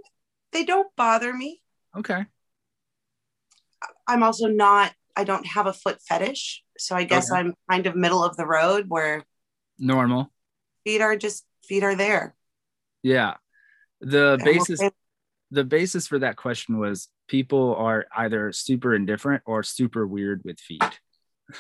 they 0.52 0.64
don't 0.64 0.96
bother 0.96 1.34
me. 1.34 1.62
Okay. 1.98 2.26
I'm 4.08 4.24
also 4.24 4.48
not. 4.48 4.94
I 5.16 5.24
don't 5.24 5.46
have 5.48 5.66
a 5.66 5.74
foot 5.74 6.02
fetish, 6.02 6.64
so 6.78 6.96
I 6.96 7.06
guess 7.06 7.32
okay. 7.32 7.40
I'm 7.40 7.54
kind 7.70 7.88
of 7.88 7.96
middle 7.96 8.24
of 8.24 8.36
the 8.36 8.46
road 8.46 8.86
where 8.90 9.24
normal 9.80 10.32
feet 10.84 11.02
are 11.02 11.16
just 11.16 11.46
feet 11.64 11.84
are 11.84 11.96
there. 11.96 12.36
Yeah, 13.02 13.36
the 14.02 14.40
basis 14.44 14.82
the 15.52 15.64
basis 15.64 16.08
for 16.08 16.20
that 16.20 16.36
question 16.36 16.78
was 16.78 17.08
people 17.28 17.76
are 17.76 18.06
either 18.16 18.52
super 18.52 18.96
indifferent 18.96 19.44
or 19.46 19.64
super 19.64 20.06
weird 20.06 20.42
with 20.44 20.60
feet. 20.60 21.00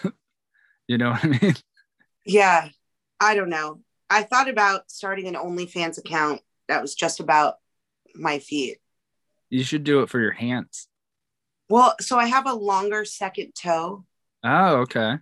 you 0.87 0.97
know 0.97 1.11
what 1.11 1.23
I 1.23 1.27
mean? 1.27 1.55
Yeah. 2.25 2.69
I 3.19 3.35
don't 3.35 3.49
know. 3.49 3.81
I 4.09 4.23
thought 4.23 4.49
about 4.49 4.91
starting 4.91 5.27
an 5.27 5.35
OnlyFans 5.35 5.97
account 5.97 6.41
that 6.67 6.81
was 6.81 6.95
just 6.95 7.19
about 7.19 7.55
my 8.13 8.39
feet. 8.39 8.77
You 9.49 9.63
should 9.63 9.83
do 9.83 10.01
it 10.01 10.09
for 10.09 10.19
your 10.19 10.31
hands. 10.31 10.87
Well, 11.69 11.95
so 11.99 12.17
I 12.17 12.27
have 12.27 12.45
a 12.45 12.53
longer 12.53 13.05
second 13.05 13.53
toe. 13.59 14.05
Oh, 14.43 14.77
okay. 14.81 15.15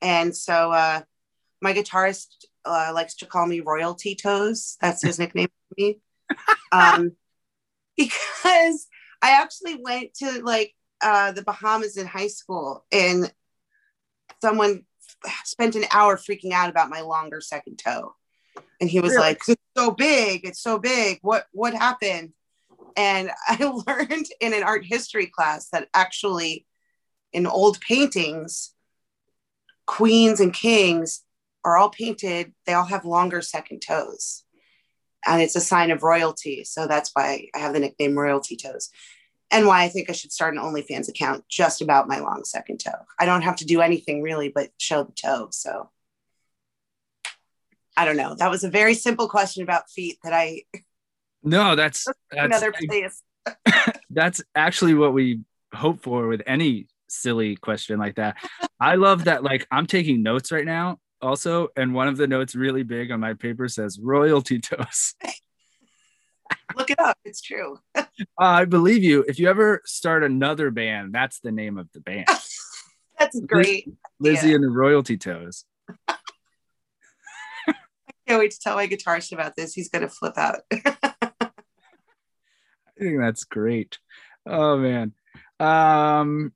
And 0.00 0.34
so 0.34 0.72
uh 0.72 1.02
my 1.60 1.72
guitarist 1.72 2.26
uh, 2.64 2.90
likes 2.94 3.14
to 3.16 3.26
call 3.26 3.46
me 3.46 3.60
royalty 3.60 4.14
toes. 4.14 4.76
That's 4.80 5.02
his 5.02 5.18
nickname 5.18 5.48
for 5.68 5.74
me. 5.78 5.98
Um 6.72 7.12
because 7.96 8.86
I 9.22 9.40
actually 9.42 9.80
went 9.82 10.14
to 10.14 10.42
like 10.42 10.74
uh, 11.02 11.32
the 11.32 11.42
Bahamas 11.42 11.96
in 11.96 12.06
high 12.06 12.28
school 12.28 12.84
and 12.92 13.32
someone 14.40 14.84
spent 15.44 15.74
an 15.74 15.84
hour 15.92 16.16
freaking 16.16 16.52
out 16.52 16.70
about 16.70 16.90
my 16.90 17.00
longer 17.00 17.40
second 17.40 17.78
toe. 17.78 18.14
And 18.80 18.90
he 18.90 19.00
was 19.00 19.12
really? 19.12 19.22
like, 19.22 19.40
it's 19.48 19.62
so 19.76 19.90
big, 19.90 20.44
it's 20.44 20.60
so 20.60 20.78
big. 20.78 21.18
What 21.22 21.46
what 21.52 21.74
happened? 21.74 22.32
And 22.96 23.30
I 23.48 23.82
learned 23.86 24.26
in 24.40 24.54
an 24.54 24.62
art 24.62 24.84
history 24.84 25.26
class 25.26 25.68
that 25.70 25.88
actually 25.94 26.66
in 27.32 27.46
old 27.46 27.80
paintings, 27.80 28.72
queens 29.86 30.40
and 30.40 30.52
kings 30.52 31.22
are 31.64 31.76
all 31.76 31.90
painted, 31.90 32.52
they 32.64 32.72
all 32.72 32.84
have 32.84 33.04
longer 33.04 33.42
second 33.42 33.80
toes 33.80 34.44
and 35.26 35.42
it's 35.42 35.56
a 35.56 35.60
sign 35.60 35.90
of 35.90 36.02
royalty. 36.02 36.64
So 36.64 36.86
that's 36.86 37.10
why 37.12 37.48
I 37.54 37.58
have 37.58 37.72
the 37.72 37.80
nickname 37.80 38.16
Royalty 38.16 38.56
Toes. 38.56 38.90
And 39.50 39.66
why 39.66 39.84
I 39.84 39.88
think 39.88 40.10
I 40.10 40.12
should 40.12 40.32
start 40.32 40.54
an 40.54 40.62
OnlyFans 40.62 41.08
account 41.08 41.44
just 41.48 41.80
about 41.80 42.08
my 42.08 42.18
long 42.18 42.44
second 42.44 42.78
toe. 42.78 43.04
I 43.18 43.26
don't 43.26 43.42
have 43.42 43.56
to 43.56 43.64
do 43.64 43.80
anything 43.80 44.22
really 44.22 44.48
but 44.48 44.70
show 44.78 45.04
the 45.04 45.12
toe. 45.12 45.48
So 45.50 45.90
I 47.96 48.04
don't 48.04 48.16
know. 48.16 48.34
That 48.34 48.50
was 48.50 48.64
a 48.64 48.70
very 48.70 48.94
simple 48.94 49.28
question 49.28 49.62
about 49.62 49.90
feet 49.90 50.18
that 50.24 50.32
I. 50.32 50.62
No, 51.42 51.76
that's, 51.76 52.06
that's 52.32 52.44
another 52.44 52.72
place. 52.72 53.22
that's 54.10 54.42
actually 54.56 54.94
what 54.94 55.12
we 55.12 55.42
hope 55.72 56.02
for 56.02 56.26
with 56.26 56.42
any 56.44 56.88
silly 57.08 57.54
question 57.54 58.00
like 58.00 58.16
that. 58.16 58.36
I 58.80 58.96
love 58.96 59.24
that. 59.24 59.44
Like 59.44 59.64
I'm 59.70 59.86
taking 59.86 60.24
notes 60.24 60.50
right 60.50 60.64
now 60.64 60.98
also, 61.20 61.68
and 61.76 61.94
one 61.94 62.08
of 62.08 62.16
the 62.16 62.26
notes 62.26 62.54
really 62.54 62.82
big 62.82 63.10
on 63.10 63.20
my 63.20 63.34
paper 63.34 63.68
says 63.68 63.98
royalty 63.98 64.58
toast. 64.60 65.16
Look 66.76 66.90
it 66.90 67.00
up. 67.00 67.18
It's 67.24 67.40
true. 67.40 67.78
uh, 67.94 68.04
I 68.38 68.64
believe 68.64 69.02
you. 69.02 69.24
If 69.26 69.38
you 69.38 69.48
ever 69.48 69.82
start 69.84 70.22
another 70.22 70.70
band, 70.70 71.12
that's 71.14 71.40
the 71.40 71.52
name 71.52 71.78
of 71.78 71.88
the 71.92 72.00
band. 72.00 72.26
that's 73.18 73.40
great. 73.40 73.88
Lizzie 74.20 74.48
yeah. 74.48 74.56
and 74.56 74.64
the 74.64 74.68
Royalty 74.68 75.16
Toes. 75.16 75.64
I 76.08 76.16
can't 78.26 78.40
wait 78.40 78.50
to 78.52 78.60
tell 78.60 78.76
my 78.76 78.88
guitarist 78.88 79.32
about 79.32 79.54
this. 79.56 79.72
He's 79.72 79.88
gonna 79.88 80.08
flip 80.08 80.36
out. 80.36 80.60
I 80.72 81.50
think 82.98 83.20
that's 83.20 83.44
great. 83.44 83.98
Oh 84.46 84.76
man. 84.76 85.12
Um, 85.58 86.52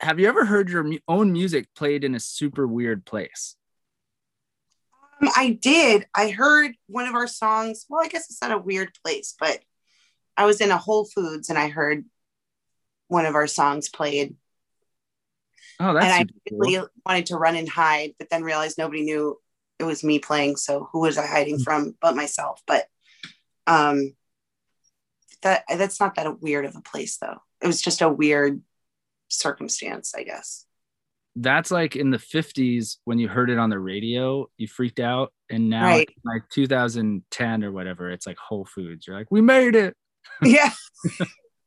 have 0.00 0.18
you 0.18 0.28
ever 0.28 0.44
heard 0.44 0.70
your 0.70 0.88
own 1.08 1.32
music 1.32 1.68
played 1.74 2.04
in 2.04 2.14
a 2.14 2.20
super 2.20 2.66
weird 2.66 3.04
place? 3.04 3.56
Um, 5.22 5.28
I 5.36 5.58
did. 5.60 6.06
I 6.14 6.30
heard 6.30 6.74
one 6.86 7.06
of 7.06 7.14
our 7.14 7.26
songs. 7.26 7.86
Well, 7.88 8.04
I 8.04 8.08
guess 8.08 8.30
it's 8.30 8.42
not 8.42 8.52
a 8.52 8.58
weird 8.58 8.90
place, 9.04 9.34
but 9.38 9.60
I 10.36 10.46
was 10.46 10.60
in 10.60 10.70
a 10.70 10.78
Whole 10.78 11.04
Foods 11.04 11.48
and 11.48 11.58
I 11.58 11.68
heard 11.68 12.04
one 13.08 13.26
of 13.26 13.34
our 13.34 13.46
songs 13.46 13.88
played. 13.88 14.36
Oh, 15.80 15.94
that's 15.94 16.06
and 16.06 16.14
I 16.14 16.26
really 16.50 16.76
cool. 16.76 16.88
wanted 17.04 17.26
to 17.26 17.36
run 17.36 17.56
and 17.56 17.68
hide, 17.68 18.14
but 18.18 18.28
then 18.30 18.42
realized 18.42 18.78
nobody 18.78 19.02
knew 19.02 19.38
it 19.78 19.84
was 19.84 20.04
me 20.04 20.18
playing. 20.18 20.56
So 20.56 20.88
who 20.92 21.00
was 21.00 21.18
I 21.18 21.26
hiding 21.26 21.58
mm. 21.58 21.64
from 21.64 21.96
but 22.00 22.16
myself? 22.16 22.62
But 22.66 22.86
um, 23.66 24.14
that 25.42 25.64
that's 25.68 26.00
not 26.00 26.14
that 26.16 26.40
weird 26.40 26.64
of 26.64 26.76
a 26.76 26.82
place 26.82 27.18
though. 27.18 27.38
It 27.60 27.66
was 27.66 27.82
just 27.82 28.02
a 28.02 28.08
weird 28.08 28.62
circumstance, 29.28 30.14
I 30.14 30.22
guess 30.24 30.66
that's 31.36 31.70
like 31.70 31.96
in 31.96 32.10
the 32.10 32.18
50s 32.18 32.98
when 33.04 33.18
you 33.18 33.28
heard 33.28 33.50
it 33.50 33.58
on 33.58 33.70
the 33.70 33.78
radio, 33.78 34.48
you 34.58 34.68
freaked 34.68 35.00
out. 35.00 35.32
And 35.50 35.70
now 35.70 35.86
right. 35.86 36.08
like 36.24 36.42
2010 36.50 37.64
or 37.64 37.72
whatever, 37.72 38.10
it's 38.10 38.26
like 38.26 38.38
Whole 38.38 38.64
Foods. 38.66 39.06
You're 39.06 39.16
like, 39.16 39.30
we 39.30 39.40
made 39.40 39.74
it. 39.74 39.96
Yeah. 40.42 40.70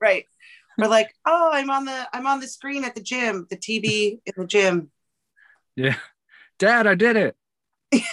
right. 0.01 0.25
We're 0.77 0.87
like, 0.87 1.09
oh, 1.25 1.49
I'm 1.53 1.69
on 1.69 1.85
the 1.85 2.07
I'm 2.13 2.27
on 2.27 2.39
the 2.39 2.47
screen 2.47 2.83
at 2.83 2.95
the 2.95 3.01
gym, 3.01 3.47
the 3.49 3.57
TV 3.57 4.19
in 4.25 4.33
the 4.37 4.45
gym. 4.45 4.91
Yeah. 5.75 5.95
Dad, 6.57 6.87
I 6.87 6.95
did 6.95 7.15
it. 7.17 7.35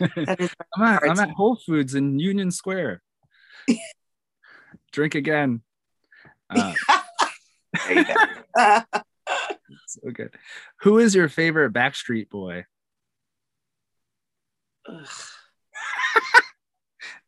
I'm, 0.00 0.82
at, 0.82 1.02
I'm 1.02 1.18
at 1.18 1.30
Whole 1.30 1.56
Foods 1.56 1.94
in 1.94 2.18
Union 2.18 2.50
Square. 2.50 3.02
Drink 4.92 5.14
again. 5.14 5.62
Uh, 6.50 6.74
so 9.86 10.10
good. 10.12 10.34
Who 10.80 10.98
is 10.98 11.14
your 11.14 11.28
favorite 11.28 11.72
Backstreet 11.72 12.28
Boy? 12.30 12.64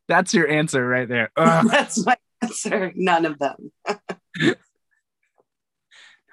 That's 0.09 0.35
your 0.35 0.49
answer 0.49 0.87
right 0.87 1.09
there. 1.09 1.31
That's 1.37 2.05
my 2.05 2.17
answer. 2.43 2.93
None 2.95 3.25
of 3.25 3.39
them. 3.39 3.73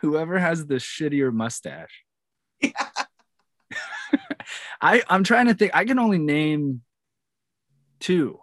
Whoever 0.02 0.40
has 0.40 0.66
the 0.66 0.76
shittier 0.76 1.32
mustache. 1.32 2.04
Yeah. 2.62 2.72
I 4.82 5.04
I'm 5.10 5.24
trying 5.24 5.48
to 5.48 5.54
think. 5.54 5.72
I 5.76 5.86
can 5.86 6.00
only 6.00 6.18
name 6.18 6.82
two. 8.00 8.40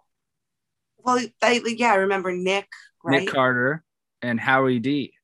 Well, 0.99 1.25
I, 1.43 1.63
yeah, 1.65 1.93
I 1.93 1.97
remember 1.97 2.33
Nick. 2.33 2.69
Right? 3.03 3.21
Nick 3.21 3.31
Carter 3.31 3.83
and 4.23 4.39
Howie 4.39 4.81
D. 4.81 5.16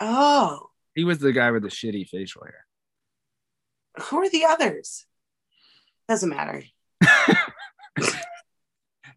Oh. 0.00 0.70
He 0.94 1.04
was 1.04 1.18
the 1.18 1.32
guy 1.32 1.50
with 1.50 1.62
the 1.62 1.68
shitty 1.68 2.08
facial 2.08 2.42
hair. 2.44 2.66
Who 4.04 4.18
are 4.18 4.30
the 4.30 4.44
others? 4.44 5.06
Doesn't 6.08 6.30
matter. 6.30 6.62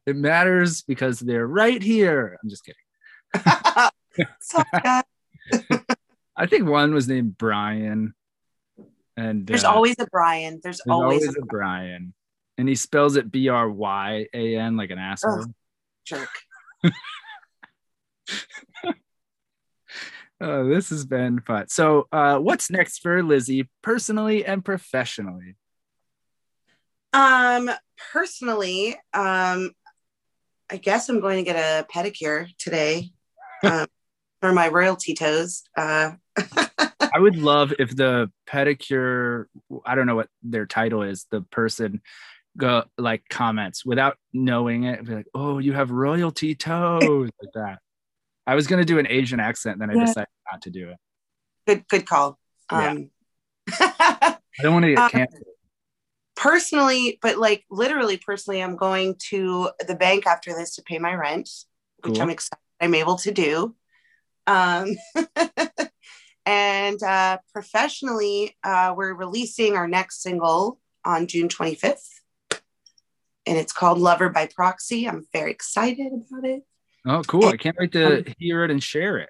it 0.06 0.16
matters 0.16 0.82
because 0.82 1.20
they're 1.20 1.48
right 1.48 1.82
here. 1.82 2.38
I'm 2.42 2.50
just 2.50 2.66
kidding. 2.66 2.82
I 3.36 5.04
I 6.36 6.46
think 6.46 6.68
one 6.68 6.94
was 6.94 7.08
named 7.08 7.38
Brian. 7.38 8.14
And 9.18 9.46
there's 9.46 9.64
uh, 9.64 9.72
always 9.72 9.96
a 10.00 10.08
Brian. 10.12 10.60
There's, 10.64 10.82
there's 10.86 10.94
always, 10.94 11.22
always, 11.22 11.38
a, 11.38 11.46
Brian. 11.46 12.14
And 12.58 12.68
he 12.68 12.76
spells 12.76 13.16
it 13.16 13.32
B 13.32 13.50
R 13.50 13.70
Y 13.70 14.28
A 14.34 14.56
N 14.58 14.78
like 14.78 14.90
an 14.90 15.00
asshole. 15.00 15.46
Oh, 15.48 15.54
jerk. 16.06 16.30
Oh, 20.42 20.68
this 20.68 20.90
has 20.90 21.06
been 21.06 21.40
fun. 21.42 21.68
So, 21.70 22.08
uh, 22.12 22.40
what's 22.40 22.70
next 22.70 23.00
for 23.00 23.24
Lizzie, 23.24 23.70
personally 23.82 24.46
and 24.46 24.66
professionally? 24.66 25.56
Um, 27.14 27.70
personally, 28.12 28.96
um, 29.14 29.72
I 30.70 30.78
guess 30.82 31.10
I'm 31.10 31.20
going 31.20 31.38
to 31.38 31.44
get 31.44 31.56
a 31.56 31.86
pedicure 31.94 32.48
today 32.58 33.12
um, 33.64 33.88
for 34.42 34.52
my 34.52 34.70
royalty 34.70 35.14
toes. 35.14 35.64
Uh, 35.78 36.14
I 37.14 37.20
would 37.20 37.36
love 37.36 37.74
if 37.78 37.96
the 37.96 38.32
pedicure, 38.48 39.46
I 39.86 39.96
don't 39.96 40.08
know 40.08 40.16
what 40.16 40.30
their 40.44 40.66
title 40.66 41.04
is, 41.04 41.26
the 41.30 41.42
person 41.42 42.02
go 42.58 42.84
like 42.98 43.24
comments 43.30 43.86
without 43.86 44.18
knowing 44.34 44.84
it, 44.84 45.06
be 45.06 45.16
like, 45.16 45.28
"Oh, 45.34 45.60
you 45.60 45.74
have 45.74 45.92
royalty 45.92 46.56
toes," 46.56 47.30
like 47.42 47.54
that. 47.54 47.80
I 48.48 48.56
was 48.56 48.68
gonna 48.68 48.86
do 48.86 49.00
an 49.00 49.08
Asian 49.10 49.40
accent, 49.40 49.80
then 49.80 49.90
I 49.90 49.94
yeah. 49.94 50.06
decided 50.06 50.30
not 50.52 50.62
to 50.64 50.70
do 50.70 50.90
it. 50.90 50.98
Good, 51.68 51.88
good 51.88 52.08
call. 52.08 52.40
Um, 52.70 53.12
yeah. 53.68 53.78
I 53.80 54.64
don't 54.64 54.74
want 54.74 54.86
to 54.86 54.90
get 54.90 55.00
um, 55.00 55.10
canceled. 55.10 55.42
Um, 55.42 55.54
personally, 56.36 57.20
but 57.22 57.38
like 57.38 57.66
literally 57.70 58.18
personally, 58.18 58.62
I'm 58.62 58.76
going 58.76 59.16
to 59.30 59.70
the 59.88 59.96
bank 59.96 60.26
after 60.26 60.54
this 60.54 60.76
to 60.76 60.82
pay 60.82 60.98
my 60.98 61.14
rent, 61.14 61.50
cool. 62.02 62.12
which 62.12 62.20
I'm 62.20 62.30
excited 62.30 62.58
I'm 62.82 62.96
able 62.96 63.18
to 63.18 63.32
do. 63.32 63.76
Um, 64.48 64.96
and 66.46 67.02
uh, 67.04 67.38
professionally, 67.54 68.58
uh, 68.64 68.94
we're 68.98 69.14
releasing 69.14 69.76
our 69.76 69.88
next 69.88 70.24
single 70.24 70.80
on 71.06 71.28
June 71.28 71.48
25th, 71.48 72.08
and 73.46 73.58
it's 73.58 73.72
called 73.72 74.00
Lover 74.00 74.30
by 74.30 74.48
Proxy. 74.48 75.08
I'm 75.08 75.28
very 75.32 75.52
excited 75.52 76.12
about 76.12 76.46
it. 76.46 76.64
Oh, 77.06 77.22
cool. 77.28 77.46
And, 77.46 77.54
I 77.54 77.58
can't 77.58 77.76
wait 77.80 77.92
to 77.94 78.20
um, 78.20 78.26
hear 78.38 78.64
it 78.64 78.72
and 78.72 78.82
share 78.82 79.18
it. 79.18 79.30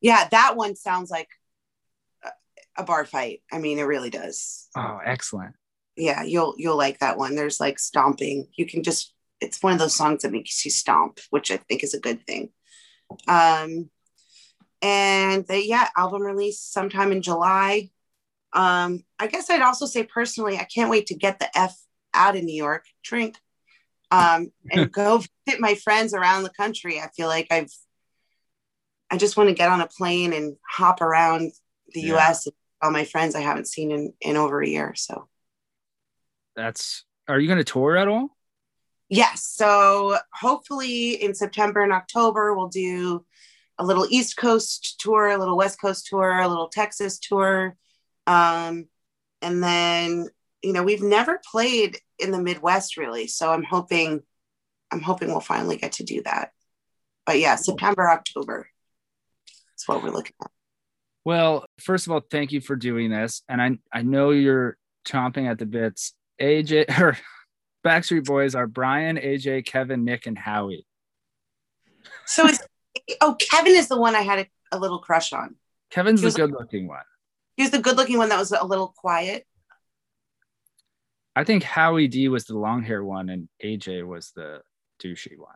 Yeah, 0.00 0.26
that 0.30 0.56
one 0.56 0.74
sounds 0.74 1.10
like 1.10 1.28
a 2.76 2.84
bar 2.84 3.04
fight. 3.04 3.42
I 3.52 3.58
mean, 3.58 3.78
it 3.78 3.84
really 3.84 4.10
does. 4.10 4.68
Oh, 4.76 4.98
excellent. 5.04 5.54
Yeah, 5.96 6.22
you'll 6.22 6.54
you'll 6.56 6.76
like 6.76 7.00
that 7.00 7.18
one. 7.18 7.34
There's 7.34 7.60
like 7.60 7.78
stomping. 7.78 8.48
You 8.56 8.66
can 8.66 8.82
just 8.82 9.14
it's 9.40 9.62
one 9.62 9.72
of 9.72 9.78
those 9.78 9.94
songs 9.94 10.22
that 10.22 10.32
makes 10.32 10.64
you 10.64 10.70
stomp, 10.70 11.20
which 11.30 11.50
I 11.50 11.58
think 11.58 11.82
is 11.84 11.94
a 11.94 12.00
good 12.00 12.26
thing. 12.26 12.50
Um 13.28 13.90
and 14.80 15.46
the 15.46 15.64
yeah, 15.64 15.88
album 15.96 16.22
release 16.22 16.60
sometime 16.60 17.12
in 17.12 17.22
July. 17.22 17.90
Um, 18.52 19.04
I 19.18 19.28
guess 19.28 19.48
I'd 19.48 19.62
also 19.62 19.86
say 19.86 20.02
personally, 20.02 20.58
I 20.58 20.64
can't 20.64 20.90
wait 20.90 21.06
to 21.06 21.14
get 21.14 21.38
the 21.38 21.56
F 21.56 21.78
out 22.12 22.36
of 22.36 22.42
New 22.42 22.54
York, 22.54 22.84
drink, 23.02 23.38
um, 24.12 24.52
and 24.70 24.92
go 24.92 25.22
visit 25.46 25.60
my 25.60 25.74
friends 25.74 26.14
around 26.14 26.44
the 26.44 26.50
country. 26.50 27.00
I 27.00 27.08
feel 27.16 27.26
like 27.28 27.48
I've 27.50 27.72
I 29.10 29.16
just 29.16 29.36
want 29.36 29.48
to 29.48 29.54
get 29.54 29.68
on 29.68 29.80
a 29.80 29.86
plane 29.86 30.32
and 30.32 30.56
hop 30.68 31.00
around 31.00 31.52
the 31.92 32.00
yeah. 32.00 32.16
US 32.16 32.46
and 32.46 32.54
all 32.80 32.90
my 32.90 33.04
friends 33.04 33.34
I 33.34 33.40
haven't 33.40 33.68
seen 33.68 33.90
in, 33.90 34.12
in 34.20 34.36
over 34.36 34.62
a 34.62 34.68
year. 34.68 34.94
So 34.94 35.28
that's 36.54 37.04
are 37.28 37.40
you 37.40 37.48
gonna 37.48 37.64
tour 37.64 37.96
at 37.96 38.08
all? 38.08 38.36
Yes. 39.08 39.44
So 39.44 40.18
hopefully 40.32 41.22
in 41.22 41.34
September 41.34 41.82
and 41.82 41.92
October 41.92 42.54
we'll 42.54 42.68
do 42.68 43.24
a 43.78 43.84
little 43.84 44.06
East 44.08 44.36
Coast 44.36 45.00
tour, 45.00 45.28
a 45.28 45.38
little 45.38 45.56
West 45.56 45.80
Coast 45.80 46.06
tour, 46.06 46.40
a 46.40 46.48
little 46.48 46.68
Texas 46.68 47.18
tour. 47.18 47.76
Um, 48.26 48.86
and 49.40 49.62
then, 49.62 50.28
you 50.62 50.72
know, 50.72 50.82
we've 50.82 51.02
never 51.02 51.40
played 51.50 51.98
in 52.18 52.30
the 52.30 52.42
Midwest 52.42 52.96
really. 52.96 53.26
So 53.26 53.52
I'm 53.52 53.64
hoping, 53.64 54.22
I'm 54.90 55.00
hoping 55.00 55.28
we'll 55.28 55.40
finally 55.40 55.76
get 55.76 55.92
to 55.92 56.04
do 56.04 56.22
that. 56.24 56.50
But 57.26 57.38
yeah, 57.38 57.56
September, 57.56 58.10
October. 58.10 58.68
That's 59.46 59.88
what 59.88 60.02
we're 60.02 60.10
looking 60.10 60.34
at. 60.42 60.50
Well, 61.24 61.64
first 61.80 62.06
of 62.06 62.12
all, 62.12 62.20
thank 62.30 62.52
you 62.52 62.60
for 62.60 62.76
doing 62.76 63.10
this. 63.10 63.42
And 63.48 63.62
I, 63.62 63.78
I 63.92 64.02
know 64.02 64.30
you're 64.30 64.76
chomping 65.06 65.48
at 65.48 65.58
the 65.58 65.66
bits. 65.66 66.14
AJ 66.40 66.98
or 67.00 67.16
Backstreet 67.84 68.24
Boys 68.24 68.54
are 68.54 68.66
Brian, 68.66 69.16
AJ, 69.16 69.66
Kevin, 69.66 70.04
Nick, 70.04 70.26
and 70.26 70.38
Howie. 70.38 70.86
So 72.26 72.46
it's 72.46 72.60
oh, 73.20 73.36
Kevin 73.38 73.74
is 73.74 73.88
the 73.88 73.98
one 73.98 74.14
I 74.14 74.22
had 74.22 74.40
a, 74.40 74.76
a 74.76 74.78
little 74.78 74.98
crush 74.98 75.32
on. 75.32 75.56
Kevin's 75.90 76.22
the 76.22 76.30
good 76.30 76.52
looking 76.52 76.88
one. 76.88 77.02
He 77.56 77.62
was 77.62 77.70
the 77.70 77.78
good 77.78 77.96
looking 77.96 78.18
one 78.18 78.30
that 78.30 78.38
was 78.38 78.52
a 78.52 78.64
little 78.64 78.94
quiet. 78.96 79.46
I 81.34 81.44
think 81.44 81.62
Howie 81.62 82.08
D 82.08 82.28
was 82.28 82.44
the 82.44 82.58
long 82.58 82.82
hair 82.82 83.02
one 83.02 83.28
and 83.30 83.48
AJ 83.64 84.06
was 84.06 84.32
the 84.36 84.60
douchey 85.02 85.38
one. 85.38 85.54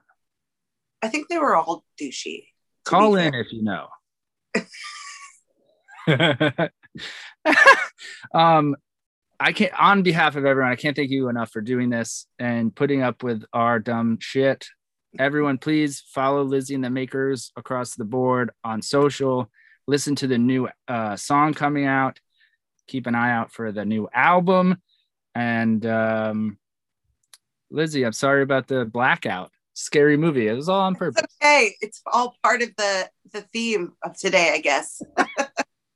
I 1.03 1.09
think 1.09 1.29
they 1.29 1.39
were 1.39 1.55
all 1.55 1.85
douchey. 2.01 2.47
Call 2.85 3.17
in 3.17 3.33
fair. 3.33 3.41
if 3.41 3.53
you 3.53 3.63
know. 3.63 3.89
um, 8.35 8.77
I 9.39 9.53
can't, 9.53 9.79
on 9.79 10.03
behalf 10.03 10.37
of 10.37 10.47
everyone, 10.47 10.73
I 10.73 10.77
can't 10.77 10.97
thank 10.97 11.11
you 11.11 11.29
enough 11.29 11.51
for 11.51 11.61
doing 11.61 11.91
this 11.91 12.27
and 12.39 12.75
putting 12.75 13.03
up 13.03 13.23
with 13.23 13.45
our 13.53 13.79
dumb 13.79 14.19
shit. 14.21 14.67
Everyone, 15.19 15.59
please 15.59 16.03
follow 16.09 16.43
Lizzie 16.43 16.75
and 16.75 16.85
the 16.85 16.91
Makers 16.91 17.53
across 17.57 17.95
the 17.95 18.05
board 18.05 18.51
on 18.65 18.81
social. 18.83 19.51
Listen 19.87 20.15
to 20.17 20.27
the 20.27 20.39
new 20.39 20.69
uh, 20.89 21.17
song 21.17 21.55
coming 21.55 21.85
out. 21.85 22.19
Keep 22.87 23.07
an 23.07 23.15
eye 23.15 23.33
out 23.33 23.53
for 23.53 23.73
the 23.73 23.85
new 23.85 24.09
album. 24.15 24.81
And 25.37 25.85
um, 25.85 26.57
Lizzie, 27.71 28.07
I'm 28.07 28.15
sorry 28.15 28.43
about 28.43 28.69
the 28.69 28.87
blackout. 28.87 29.51
Scary 29.75 30.17
movie. 30.17 30.49
It 30.49 30.55
was 30.55 30.71
all 30.71 30.81
on 30.81 30.95
purpose. 30.95 31.23
It's 31.23 31.37
okay. 31.43 31.75
It's 31.83 32.01
all 32.11 32.35
part 32.43 32.63
of 32.63 32.71
the 32.77 33.11
the 33.35 33.43
theme 33.43 33.93
of 34.03 34.17
today, 34.17 34.55
I 34.55 34.61
guess. 34.61 35.03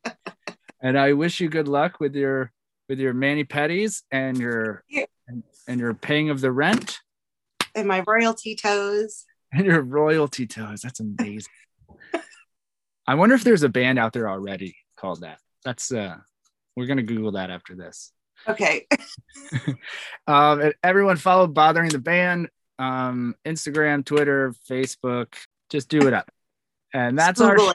and 0.82 0.98
I 0.98 1.14
wish 1.14 1.40
you 1.40 1.48
good 1.48 1.68
luck 1.68 2.00
with 2.00 2.14
your 2.14 2.52
with 2.90 2.98
your 2.98 3.14
mani 3.14 3.44
pedis 3.44 4.02
and 4.10 4.36
your 4.36 4.84
and, 5.26 5.42
and 5.66 5.80
your 5.80 5.94
paying 5.94 6.28
of 6.28 6.42
the 6.42 6.52
rent 6.52 6.98
and 7.74 7.88
my 7.88 8.02
royalty 8.06 8.54
toes 8.54 9.24
and 9.54 9.64
your 9.64 9.80
royalty 9.80 10.46
toes 10.46 10.80
that's 10.82 10.98
amazing 11.00 11.52
i 13.06 13.14
wonder 13.14 13.36
if 13.36 13.44
there's 13.44 13.62
a 13.62 13.68
band 13.68 13.96
out 13.96 14.12
there 14.12 14.28
already 14.28 14.76
called 14.96 15.20
that 15.20 15.38
that's 15.64 15.92
uh 15.92 16.16
we're 16.76 16.86
gonna 16.86 17.02
google 17.02 17.32
that 17.32 17.48
after 17.50 17.76
this 17.76 18.12
okay. 18.48 18.86
Um 20.26 20.72
everyone 20.84 21.16
follow 21.16 21.48
bothering 21.48 21.88
the 21.88 21.98
band 21.98 22.50
um 22.78 23.34
instagram 23.44 24.04
twitter 24.04 24.54
facebook. 24.70 25.34
Just 25.70 25.88
do 25.88 26.06
it 26.06 26.14
up. 26.14 26.30
And 26.92 27.18
that's 27.18 27.40
our 27.40 27.58
show. 27.58 27.72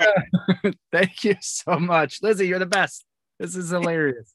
thank 0.92 1.24
you 1.24 1.36
so 1.42 1.80
much. 1.80 2.22
Lizzie 2.22 2.48
you're 2.48 2.60
the 2.60 2.66
best. 2.66 3.04
This 3.40 3.56
is 3.56 3.72
hilarious 3.72 4.35